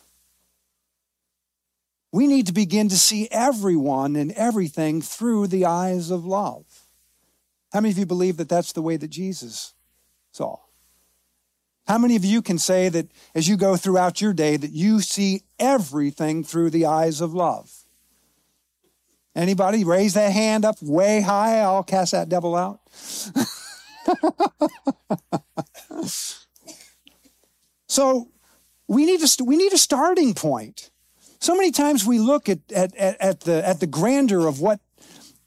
[2.15, 6.63] We need to begin to see everyone and everything through the eyes of love.
[7.73, 9.73] How many of you believe that that's the way that Jesus
[10.31, 10.59] saw?
[11.85, 15.01] How many of you can say that as you go throughout your day that you
[15.01, 17.83] see everything through the eyes of love?
[19.35, 21.59] Anybody raise that hand up way high?
[21.59, 22.79] I'll cast that devil out.
[27.89, 28.31] so
[28.87, 30.91] we need a, we need a starting point.
[31.45, 34.79] So many times we look at, at, at, at, the, at the grandeur of what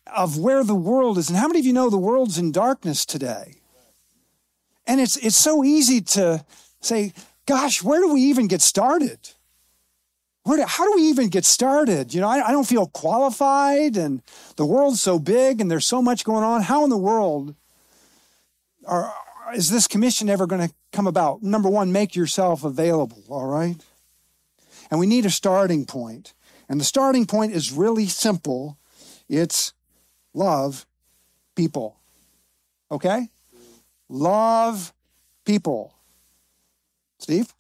[0.06, 1.28] of where the world is.
[1.28, 3.56] And how many of you know the world's in darkness today?
[4.87, 6.44] And it's, it's so easy to
[6.80, 7.12] say,
[7.46, 9.18] gosh, where do we even get started?
[10.46, 12.14] Do, how do we even get started?
[12.14, 14.22] You know, I, I don't feel qualified and
[14.54, 16.62] the world's so big and there's so much going on.
[16.62, 17.56] How in the world
[18.87, 19.12] are,
[19.52, 21.42] is this commission ever going to come about?
[21.42, 23.84] Number one, make yourself available, all right?
[24.90, 26.35] And we need a starting point.
[26.68, 28.79] And the starting point is really simple
[29.29, 29.74] it's
[30.33, 30.87] love
[31.55, 32.01] people.
[32.90, 33.29] Okay?
[34.09, 34.94] Love
[35.44, 35.94] people.
[37.18, 37.53] Steve,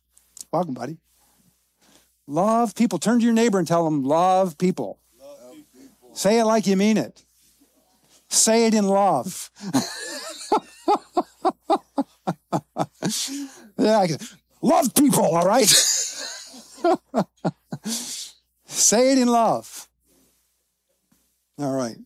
[0.52, 0.98] welcome, buddy.
[2.26, 2.98] Love people.
[2.98, 4.98] Turn to your neighbor and tell them, love people.
[5.18, 6.14] People.
[6.14, 7.24] Say it like you mean it.
[8.28, 9.50] Say it in love.
[14.62, 15.68] love people, all right?
[18.64, 19.88] Say it in love.
[21.58, 21.96] All right.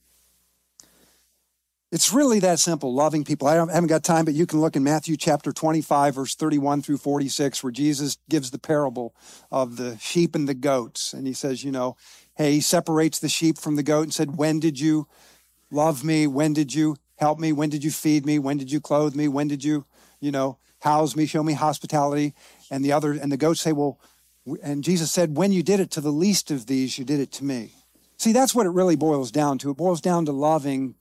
[1.92, 3.46] It's really that simple, loving people.
[3.46, 6.96] I haven't got time, but you can look in Matthew chapter 25, verse 31 through
[6.96, 9.14] 46, where Jesus gives the parable
[9.50, 11.12] of the sheep and the goats.
[11.12, 11.98] And he says, you know,
[12.34, 15.06] hey, he separates the sheep from the goat and said, When did you
[15.70, 16.26] love me?
[16.26, 17.52] When did you help me?
[17.52, 18.38] When did you feed me?
[18.38, 19.28] When did you clothe me?
[19.28, 19.84] When did you,
[20.18, 22.32] you know, house me, show me hospitality?
[22.70, 24.00] And the other, and the goats say, Well,
[24.62, 27.32] and Jesus said, When you did it to the least of these, you did it
[27.32, 27.72] to me.
[28.16, 29.70] See, that's what it really boils down to.
[29.70, 30.94] It boils down to loving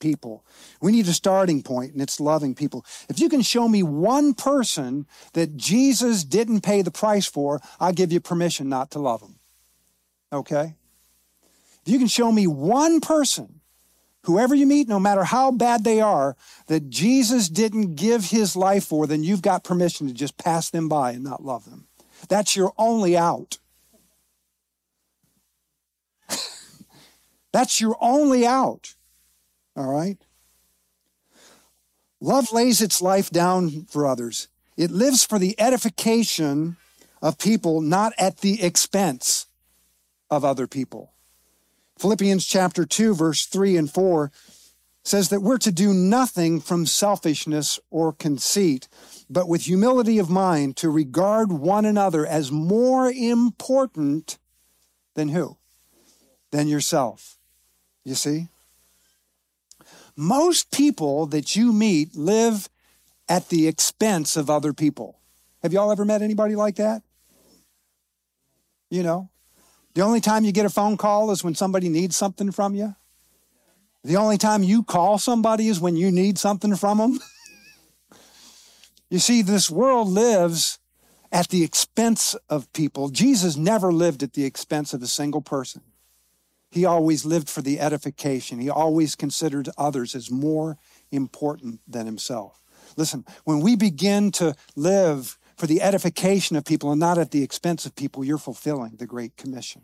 [0.00, 0.44] people.
[0.82, 2.84] We need a starting point, and it's loving people.
[3.08, 7.92] If you can show me one person that Jesus didn't pay the price for, I'll
[7.92, 9.38] give you permission not to love them.
[10.32, 10.74] Okay?
[11.86, 13.60] If you can show me one person,
[14.24, 18.84] whoever you meet, no matter how bad they are, that Jesus didn't give his life
[18.84, 21.86] for, then you've got permission to just pass them by and not love them.
[22.28, 23.58] That's your only out.
[27.52, 28.94] That's your only out.
[29.76, 30.18] All right?
[32.20, 34.48] Love lays its life down for others.
[34.76, 36.76] It lives for the edification
[37.22, 39.46] of people, not at the expense
[40.30, 41.12] of other people.
[41.98, 44.32] Philippians chapter 2, verse 3 and 4
[45.04, 48.88] says that we're to do nothing from selfishness or conceit,
[49.34, 54.38] but with humility of mind to regard one another as more important
[55.14, 55.56] than who?
[56.52, 57.36] Than yourself.
[58.04, 58.46] You see?
[60.16, 62.68] Most people that you meet live
[63.28, 65.18] at the expense of other people.
[65.64, 67.02] Have y'all ever met anybody like that?
[68.88, 69.30] You know,
[69.94, 72.94] the only time you get a phone call is when somebody needs something from you.
[74.04, 77.18] The only time you call somebody is when you need something from them.
[79.10, 80.78] you see, this world lives
[81.30, 83.08] at the expense of people.
[83.08, 85.82] Jesus never lived at the expense of a single person.
[86.70, 88.58] He always lived for the edification.
[88.58, 90.76] He always considered others as more
[91.12, 92.60] important than himself.
[92.96, 97.42] Listen, when we begin to live for the edification of people and not at the
[97.42, 99.82] expense of people, you're fulfilling the Great Commission.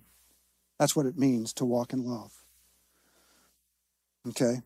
[0.78, 2.32] That's what it means to walk in love.
[4.28, 4.60] Okay?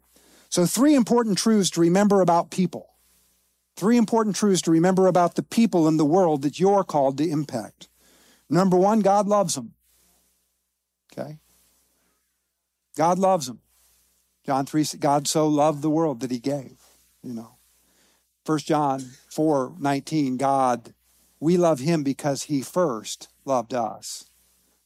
[0.49, 2.94] So, three important truths to remember about people.
[3.77, 7.29] Three important truths to remember about the people in the world that you're called to
[7.29, 7.89] impact.
[8.49, 9.75] Number one, God loves them.
[11.13, 11.39] Okay?
[12.97, 13.61] God loves them.
[14.45, 16.77] John 3, God so loved the world that he gave,
[17.23, 17.57] you know.
[18.45, 20.93] 1 John 4, 19, God,
[21.41, 24.29] we love him because he first loved us.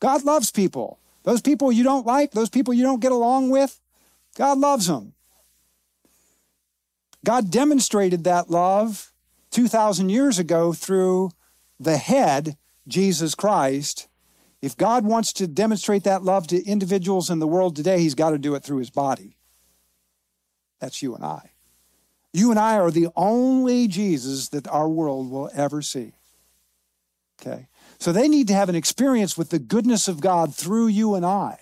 [0.01, 1.01] God loves people.
[1.24, 3.80] Those people you don't like, those people you don't get along with,
[4.36, 5.14] God loves them.
[7.25, 9.12] God demonstrated that love
[9.51, 11.31] 2,000 years ago through
[11.81, 12.57] the head,
[12.87, 14.09] Jesus Christ,
[14.61, 18.31] if God wants to demonstrate that love to individuals in the world today, he's got
[18.31, 19.37] to do it through his body.
[20.81, 21.53] That's you and I.
[22.33, 26.14] You and I are the only Jesus that our world will ever see.
[27.41, 27.69] Okay?
[27.99, 31.25] So they need to have an experience with the goodness of God through you and
[31.25, 31.59] I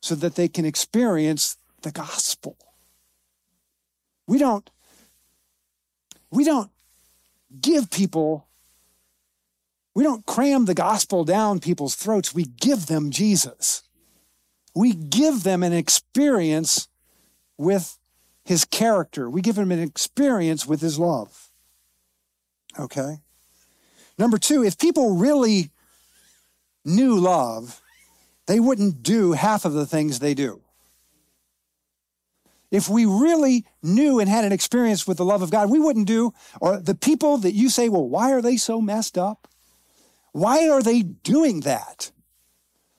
[0.00, 2.56] so that they can experience the gospel.
[4.28, 4.68] We don't,
[6.30, 6.70] we don't
[7.60, 8.46] give people,
[9.94, 12.34] we don't cram the gospel down people's throats.
[12.34, 13.82] We give them Jesus.
[14.74, 16.88] We give them an experience
[17.56, 17.98] with
[18.44, 19.30] his character.
[19.30, 21.50] We give them an experience with his love.
[22.78, 23.20] Okay?
[24.18, 25.70] Number two, if people really
[26.84, 27.80] knew love,
[28.46, 30.60] they wouldn't do half of the things they do.
[32.70, 36.06] If we really knew and had an experience with the love of God, we wouldn't
[36.06, 39.48] do, or the people that you say, well, why are they so messed up?
[40.32, 42.10] Why are they doing that?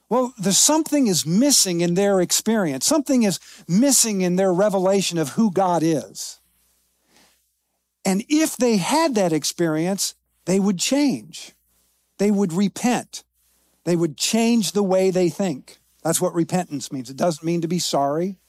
[0.09, 2.85] Well, there's something is missing in their experience.
[2.85, 6.39] Something is missing in their revelation of who God is.
[8.03, 10.15] And if they had that experience,
[10.45, 11.53] they would change.
[12.17, 13.23] They would repent.
[13.83, 15.77] They would change the way they think.
[16.03, 17.11] That's what repentance means.
[17.11, 18.39] It doesn't mean to be sorry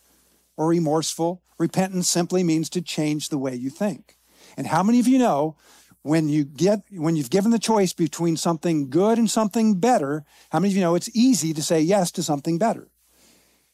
[0.61, 1.41] or remorseful.
[1.59, 4.19] Repentance simply means to change the way you think.
[4.59, 5.57] And how many of you know
[6.03, 10.61] when you get when you've given the choice between something good and something better, how
[10.61, 12.89] many of you know it's easy to say yes to something better?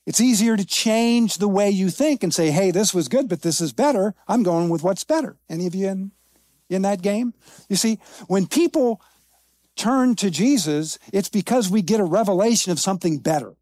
[0.06, 3.42] It's easier to change the way you think and say, "Hey, this was good, but
[3.42, 4.14] this is better.
[4.28, 6.12] I'm going with what's better." Any of you in
[6.70, 7.34] in that game?
[7.68, 9.00] You see, when people
[9.74, 13.56] turn to Jesus, it's because we get a revelation of something better.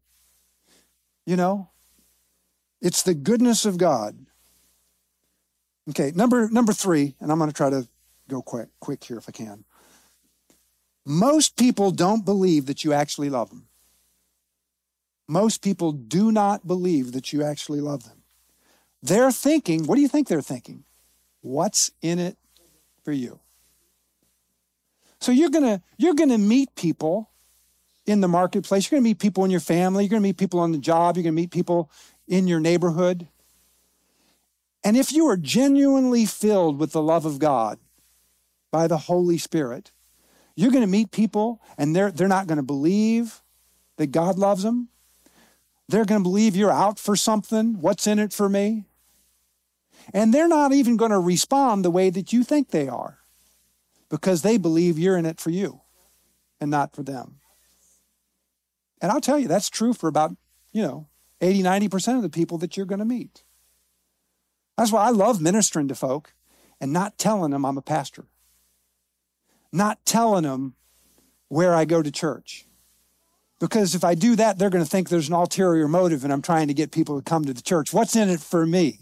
[1.25, 1.69] You know,
[2.85, 4.15] it's the goodness of God.
[5.89, 7.87] Okay, number number three, and I'm going to try to
[8.29, 9.65] go quick quick here if I can.
[11.03, 13.67] Most people don't believe that you actually love them.
[15.27, 18.21] Most people do not believe that you actually love them.
[19.01, 20.83] They're thinking, what do you think they're thinking?
[21.41, 22.37] What's in it
[23.03, 23.39] for you?
[25.19, 27.31] So you're gonna you're gonna meet people
[28.05, 28.91] in the marketplace.
[28.91, 30.03] You're gonna meet people in your family.
[30.03, 31.17] You're gonna meet people on the job.
[31.17, 31.89] You're gonna meet people
[32.27, 33.27] in your neighborhood.
[34.83, 37.79] And if you are genuinely filled with the love of God
[38.71, 39.91] by the Holy Spirit,
[40.55, 43.41] you're going to meet people and they're, they're not going to believe
[43.97, 44.89] that God loves them.
[45.87, 47.79] They're going to believe you're out for something.
[47.79, 48.85] What's in it for me?
[50.13, 53.19] And they're not even going to respond the way that you think they are
[54.09, 55.81] because they believe you're in it for you
[56.59, 57.39] and not for them.
[59.01, 60.35] And I'll tell you, that's true for about,
[60.71, 61.07] you know,
[61.45, 63.43] 80, 90% of the people that you're going to meet.
[64.77, 66.33] That's why I love ministering to folk
[66.81, 68.25] and not telling them I'm a pastor,
[69.71, 70.75] not telling them
[71.47, 72.65] where I go to church.
[73.59, 76.41] Because if I do that, they're going to think there's an ulterior motive and I'm
[76.41, 77.93] trying to get people to come to the church.
[77.93, 78.99] What's in it for me?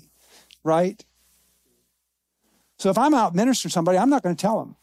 [0.64, 1.04] Right?
[2.78, 4.76] So if I'm out ministering to somebody, I'm not going to tell them.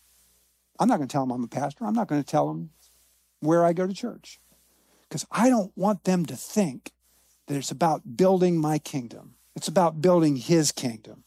[0.78, 1.84] I'm not going to tell them I'm a pastor.
[1.84, 2.70] I'm not going to tell them
[3.40, 4.40] where I go to church.
[5.08, 6.92] Because I don't want them to think
[7.56, 9.34] it's about building my kingdom.
[9.56, 11.24] It's about building his kingdom.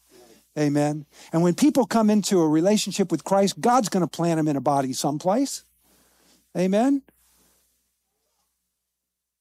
[0.58, 1.06] Amen.
[1.32, 4.56] And when people come into a relationship with Christ, God's going to plant them in
[4.56, 5.64] a body someplace.
[6.56, 7.02] Amen.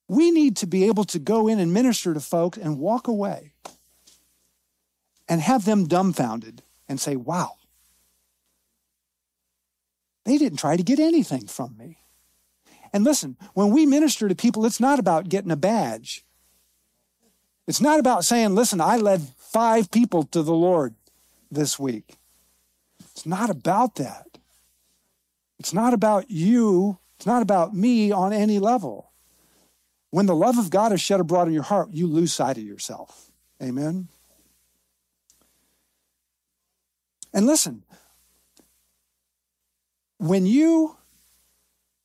[0.08, 3.54] We need to be able to go in and minister to folks and walk away
[5.30, 7.54] and have them dumbfounded and say, wow,
[10.26, 12.00] they didn't try to get anything from me.
[12.92, 16.24] And listen, when we minister to people, it's not about getting a badge.
[17.68, 20.96] It's not about saying, listen, I led five people to the Lord
[21.50, 22.18] this week.
[23.12, 24.38] It's not about that.
[25.60, 26.98] It's not about you.
[27.16, 29.12] It's not about me on any level.
[30.10, 32.64] When the love of God is shed abroad in your heart, you lose sight of
[32.64, 33.32] yourself.
[33.62, 34.10] Amen.
[37.34, 37.84] And listen,
[40.18, 40.98] when you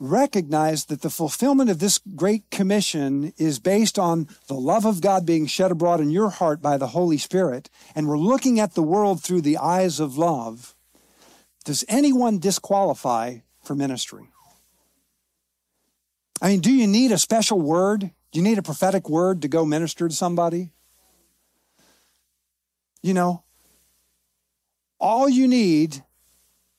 [0.00, 5.26] recognize that the fulfillment of this great commission is based on the love of God
[5.26, 8.82] being shed abroad in your heart by the Holy Spirit, and we're looking at the
[8.82, 10.74] world through the eyes of love,
[11.64, 14.28] does anyone disqualify for ministry?
[16.40, 18.10] I mean, do you need a special word?
[18.30, 20.70] Do you need a prophetic word to go minister to somebody?
[23.02, 23.42] You know,
[25.00, 26.04] all you need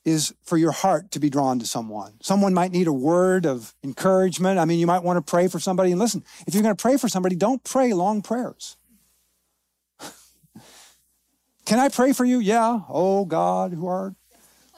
[0.10, 2.14] is for your heart to be drawn to someone.
[2.22, 4.60] Someone might need a word of encouragement.
[4.60, 5.92] I mean, you might want to pray for somebody.
[5.92, 8.78] And listen, if you're going to pray for somebody, don't pray long prayers.
[11.66, 12.40] Can I pray for you?
[12.40, 12.82] Yeah.
[12.90, 14.16] Oh God, who art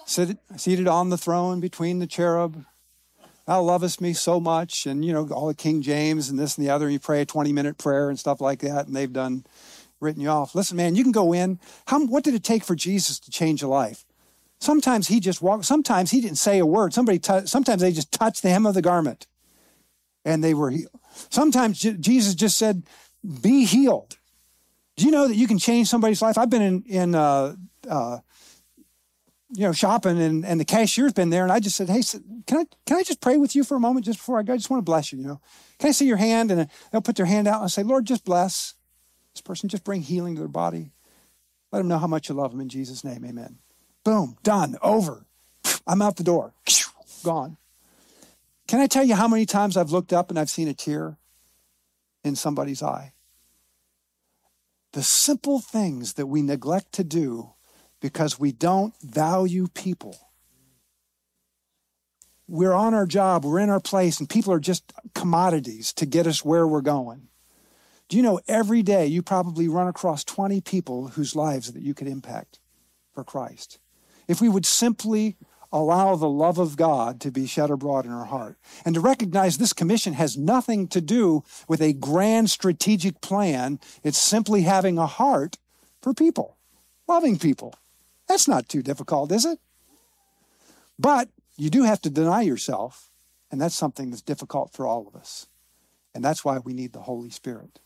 [0.05, 2.65] seated on the throne between the cherub,
[3.47, 4.85] thou lovest me so much.
[4.85, 6.89] And, you know, all the King James and this and the other.
[6.89, 8.87] You pray a 20 minute prayer and stuff like that.
[8.87, 9.45] And they've done
[9.99, 10.55] written you off.
[10.55, 11.59] Listen, man, you can go in.
[11.87, 14.05] How, what did it take for Jesus to change a life?
[14.61, 16.93] Sometimes he just walked, sometimes he didn't say a word.
[16.93, 19.25] Somebody, t- sometimes they just touched the hem of the garment
[20.23, 20.99] and they were healed.
[21.31, 22.83] Sometimes J- Jesus just said,
[23.41, 24.17] be healed.
[24.97, 26.37] Do you know that you can change somebody's life?
[26.37, 27.55] I've been in, in uh,
[27.89, 28.19] uh,
[29.49, 32.03] you know, shopping and, and the cashier's been there and I just said, Hey,
[32.45, 34.53] can I, can I just pray with you for a moment just before I go?
[34.53, 35.41] I just want to bless you, you know.
[35.79, 36.51] Can I see your hand?
[36.51, 38.75] And they'll put their hand out and say, Lord, just bless
[39.33, 39.69] this person.
[39.69, 40.91] Just bring healing to their body.
[41.71, 43.25] Let them know how much you love them in Jesus' name.
[43.25, 43.57] Amen.
[44.03, 45.25] Boom, done, over.
[45.85, 46.53] I'm out the door.
[47.23, 47.57] Gone.
[48.67, 51.17] Can I tell you how many times I've looked up and I've seen a tear
[52.23, 53.13] in somebody's eye?
[54.93, 57.53] The simple things that we neglect to do
[57.99, 60.17] because we don't value people.
[62.47, 66.27] We're on our job, we're in our place, and people are just commodities to get
[66.27, 67.29] us where we're going.
[68.09, 71.93] Do you know every day you probably run across 20 people whose lives that you
[71.93, 72.59] could impact
[73.13, 73.79] for Christ?
[74.31, 75.35] If we would simply
[75.73, 79.57] allow the love of God to be shed abroad in our heart and to recognize
[79.57, 85.05] this commission has nothing to do with a grand strategic plan, it's simply having a
[85.05, 85.57] heart
[86.01, 86.55] for people,
[87.09, 87.75] loving people.
[88.29, 89.59] That's not too difficult, is it?
[90.97, 91.27] But
[91.57, 93.11] you do have to deny yourself,
[93.51, 95.47] and that's something that's difficult for all of us.
[96.15, 97.81] And that's why we need the Holy Spirit.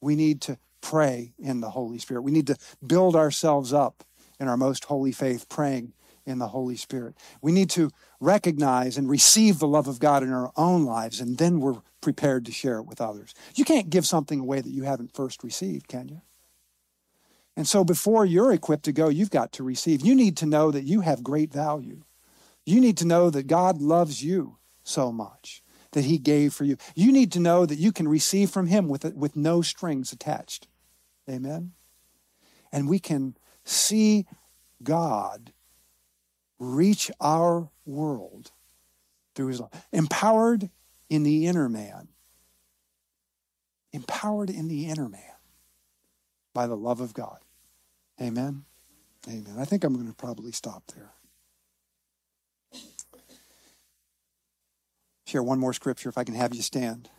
[0.00, 2.22] We need to pray in the Holy Spirit.
[2.22, 4.02] We need to build ourselves up
[4.38, 5.92] in our most holy faith, praying
[6.26, 7.14] in the Holy Spirit.
[7.40, 11.38] We need to recognize and receive the love of God in our own lives, and
[11.38, 13.34] then we're prepared to share it with others.
[13.54, 16.22] You can't give something away that you haven't first received, can you?
[17.56, 20.04] And so before you're equipped to go, you've got to receive.
[20.04, 22.02] You need to know that you have great value.
[22.66, 25.62] You need to know that God loves you so much
[25.92, 26.76] that he gave for you.
[26.94, 30.68] You need to know that you can receive from him with, with no strings attached.
[31.28, 31.72] Amen?
[32.70, 33.36] And we can
[33.66, 34.26] see
[34.82, 35.52] God
[36.58, 38.52] reach our world
[39.34, 39.70] through his love.
[39.92, 40.70] Empowered
[41.10, 42.08] in the inner man.
[43.92, 45.20] Empowered in the inner man
[46.54, 47.38] by the love of God.
[48.20, 48.64] Amen?
[49.28, 49.56] Amen.
[49.58, 51.12] I think I'm going to probably stop there.
[55.26, 57.10] Share one more scripture if I can have you stand.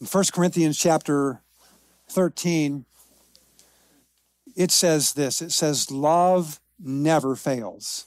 [0.00, 1.40] In 1 Corinthians chapter
[2.08, 2.84] 13,
[4.56, 8.06] it says this it says, Love never fails.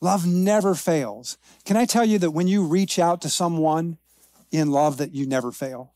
[0.00, 1.38] Love never fails.
[1.64, 3.96] Can I tell you that when you reach out to someone
[4.50, 5.94] in love, that you never fail?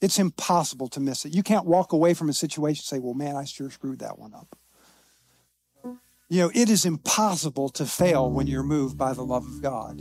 [0.00, 1.34] It's impossible to miss it.
[1.34, 4.18] You can't walk away from a situation and say, Well, man, I sure screwed that
[4.18, 4.56] one up.
[6.28, 10.00] You know, it is impossible to fail when you're moved by the love of God.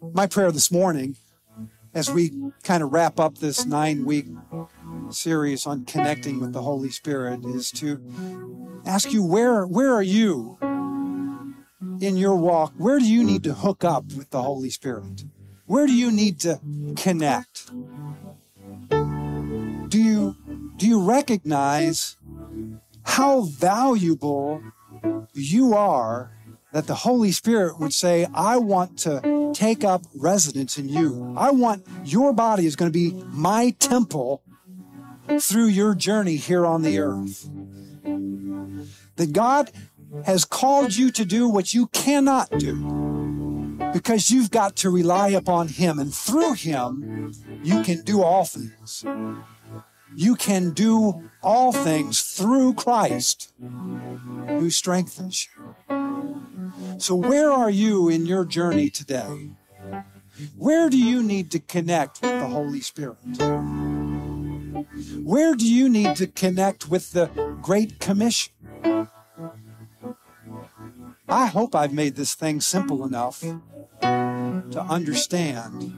[0.00, 1.16] My prayer this morning,
[1.94, 2.32] as we
[2.62, 4.26] kind of wrap up this nine week
[5.10, 8.00] series on connecting with the Holy Spirit, is to
[8.84, 10.58] ask you where, where are you
[12.00, 12.74] in your walk?
[12.76, 15.24] Where do you need to hook up with the Holy Spirit?
[15.64, 16.60] Where do you need to
[16.96, 17.70] connect?
[19.88, 20.36] Do you
[20.76, 22.16] do you recognize
[23.04, 24.62] how valuable
[25.32, 26.32] you are
[26.72, 31.34] that the Holy Spirit would say, I want to take up residence in you.
[31.36, 34.42] I want your body is going to be my temple
[35.40, 37.48] through your journey here on the earth.
[39.16, 39.70] That God
[40.26, 42.74] has called you to do what you cannot do
[43.94, 47.32] because you've got to rely upon Him, and through Him,
[47.62, 49.06] you can do all things
[50.16, 55.76] you can do all things through Christ who strengthens you.
[56.98, 59.50] So, where are you in your journey today?
[60.56, 63.18] Where do you need to connect with the Holy Spirit?
[65.22, 67.26] Where do you need to connect with the
[67.60, 68.54] Great Commission?
[71.28, 73.40] I hope I've made this thing simple enough
[74.00, 75.92] to understand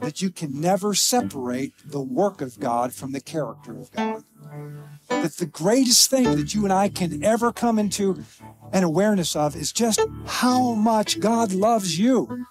[0.00, 4.24] that you can never separate the work of God from the character of God.
[5.08, 8.22] That the greatest thing that you and I can ever come into
[8.72, 12.46] an awareness of is just how much God loves you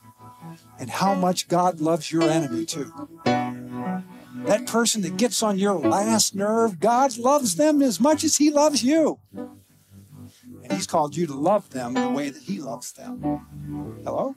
[0.79, 2.91] and how much God loves your enemy too.
[3.25, 8.49] That person that gets on your last nerve, God loves them as much as He
[8.49, 9.19] loves you.
[9.35, 14.01] And He's called you to love them the way that He loves them.
[14.03, 14.35] Hello?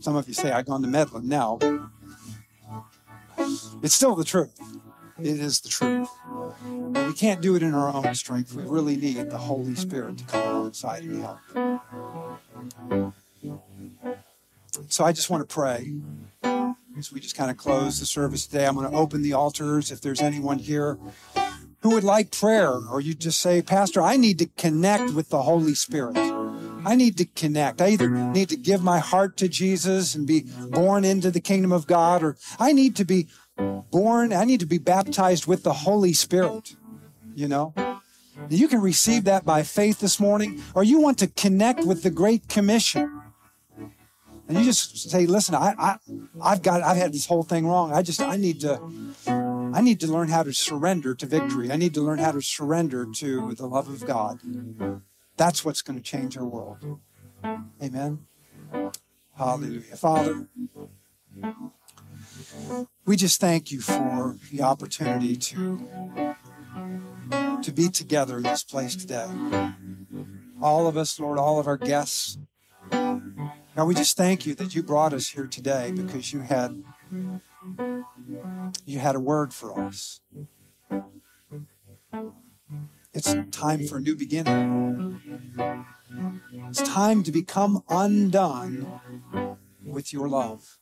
[0.00, 1.58] Some of you say, I've gone to meddling now.
[3.82, 4.58] It's still the truth.
[5.20, 6.08] It is the truth.
[7.06, 8.54] We can't do it in our own strength.
[8.54, 11.38] We really need the Holy Spirit to come alongside and help.
[14.88, 15.92] So I just want to pray
[16.96, 18.66] as we just kind of close the service today.
[18.66, 19.90] I'm going to open the altars.
[19.90, 20.98] If there's anyone here
[21.80, 25.42] who would like prayer, or you just say, Pastor, I need to connect with the
[25.42, 26.16] Holy Spirit.
[26.84, 27.80] I need to connect.
[27.80, 31.72] I either need to give my heart to Jesus and be born into the kingdom
[31.72, 33.28] of God, or I need to be
[33.90, 36.76] born, I need to be baptized with the Holy Spirit,
[37.34, 37.74] you know?
[38.48, 42.10] You can receive that by faith this morning, or you want to connect with the
[42.10, 43.22] Great Commission.
[44.46, 45.96] And you just say, listen, I, I,
[46.40, 47.92] I've got, I've had this whole thing wrong.
[47.92, 48.80] I just, I need to,
[49.26, 51.70] I need to learn how to surrender to victory.
[51.70, 54.40] I need to learn how to surrender to the love of God.
[55.38, 57.00] That's what's going to change our world.
[57.82, 58.26] Amen.
[59.36, 59.96] Hallelujah.
[59.96, 60.48] Father,
[63.06, 66.34] we just thank you for the opportunity to,
[67.62, 69.28] to be together in this place today.
[70.60, 72.36] All of us, Lord, all of our guests.
[72.90, 76.82] God, we just thank you that you brought us here today because you had
[78.84, 80.20] you had a word for us.
[83.14, 85.20] It's time for a new beginning.
[86.68, 88.86] It's time to become undone
[89.84, 90.78] with your love.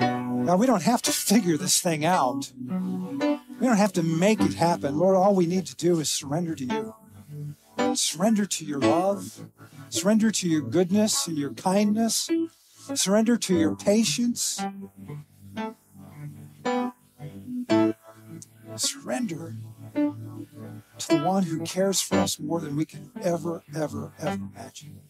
[0.00, 2.52] Now, we don't have to figure this thing out.
[2.58, 4.98] We don't have to make it happen.
[4.98, 6.94] Lord, all we need to do is surrender to you.
[7.94, 9.46] Surrender to your love.
[9.90, 12.28] Surrender to your goodness and your kindness.
[12.94, 14.60] Surrender to your patience.
[21.34, 25.00] One who cares for us more than we can ever, ever, ever imagine.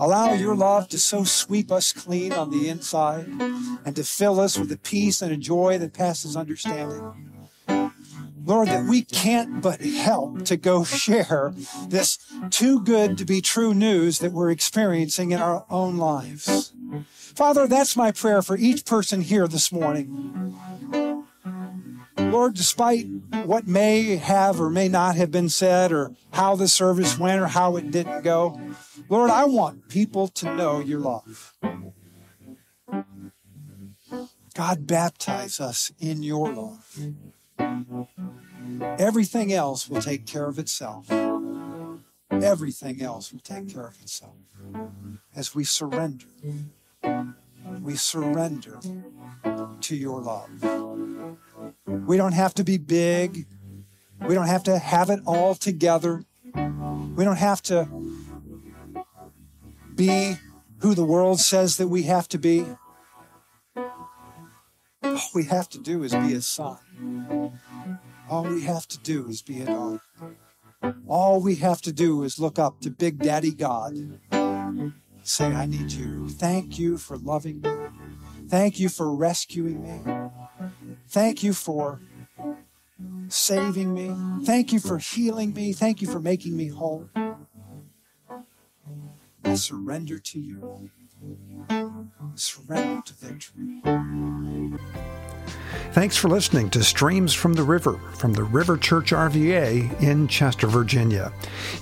[0.00, 3.26] Allow your love to so sweep us clean on the inside
[3.84, 7.44] and to fill us with a peace and a joy that passes understanding.
[8.42, 11.52] Lord, that we can't but help to go share
[11.86, 12.18] this
[12.48, 16.72] too good to be true news that we're experiencing in our own lives.
[17.12, 20.56] Father, that's my prayer for each person here this morning.
[22.16, 23.06] Lord, despite
[23.44, 27.46] what may have or may not have been said, or how the service went, or
[27.48, 28.60] how it didn't go,
[29.08, 31.54] Lord, I want people to know your love.
[34.54, 36.98] God, baptize us in your love.
[38.98, 41.10] Everything else will take care of itself.
[42.30, 44.34] Everything else will take care of itself
[45.34, 46.26] as we surrender.
[47.80, 48.80] We surrender
[49.80, 50.87] to your love.
[52.08, 53.46] We don't have to be big.
[54.26, 56.24] We don't have to have it all together.
[56.54, 57.86] We don't have to
[59.94, 60.36] be
[60.78, 62.64] who the world says that we have to be.
[65.02, 66.78] All we have to do is be a son.
[68.30, 70.00] All we have to do is be a daughter.
[71.06, 74.18] All we have to do is look up to Big Daddy God.
[75.24, 76.30] Say, I need you.
[76.30, 77.70] Thank you for loving me.
[78.48, 80.17] Thank you for rescuing me.
[81.08, 82.00] Thank you for
[83.28, 84.14] saving me.
[84.44, 85.72] Thank you for healing me.
[85.72, 87.08] Thank you for making me whole.
[89.44, 90.90] I surrender to you.
[92.34, 93.82] Surrender to victory.
[95.92, 100.66] Thanks for listening to Streams from the River from the River Church RVA in Chester,
[100.66, 101.32] Virginia.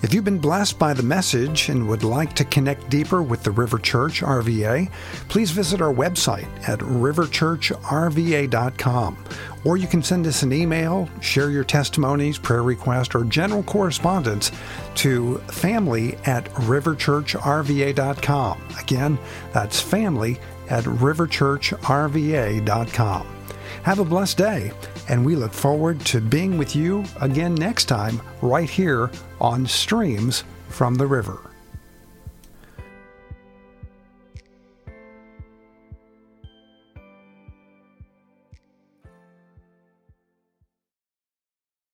[0.02, 3.50] If you've been blessed by the message and would like to connect deeper with the
[3.50, 4.90] River Church RVA,
[5.28, 9.24] please visit our website at riverchurchrva.com.
[9.64, 14.50] Or you can send us an email, share your testimonies, prayer requests, or general correspondence
[14.96, 18.68] to family at riverchurchrva.com.
[18.78, 19.18] Again,
[19.52, 20.38] that's family
[20.70, 23.35] at riverchurchrva.com.
[23.86, 24.72] Have a blessed day,
[25.08, 30.42] and we look forward to being with you again next time right here on Streams
[30.68, 31.52] from the River.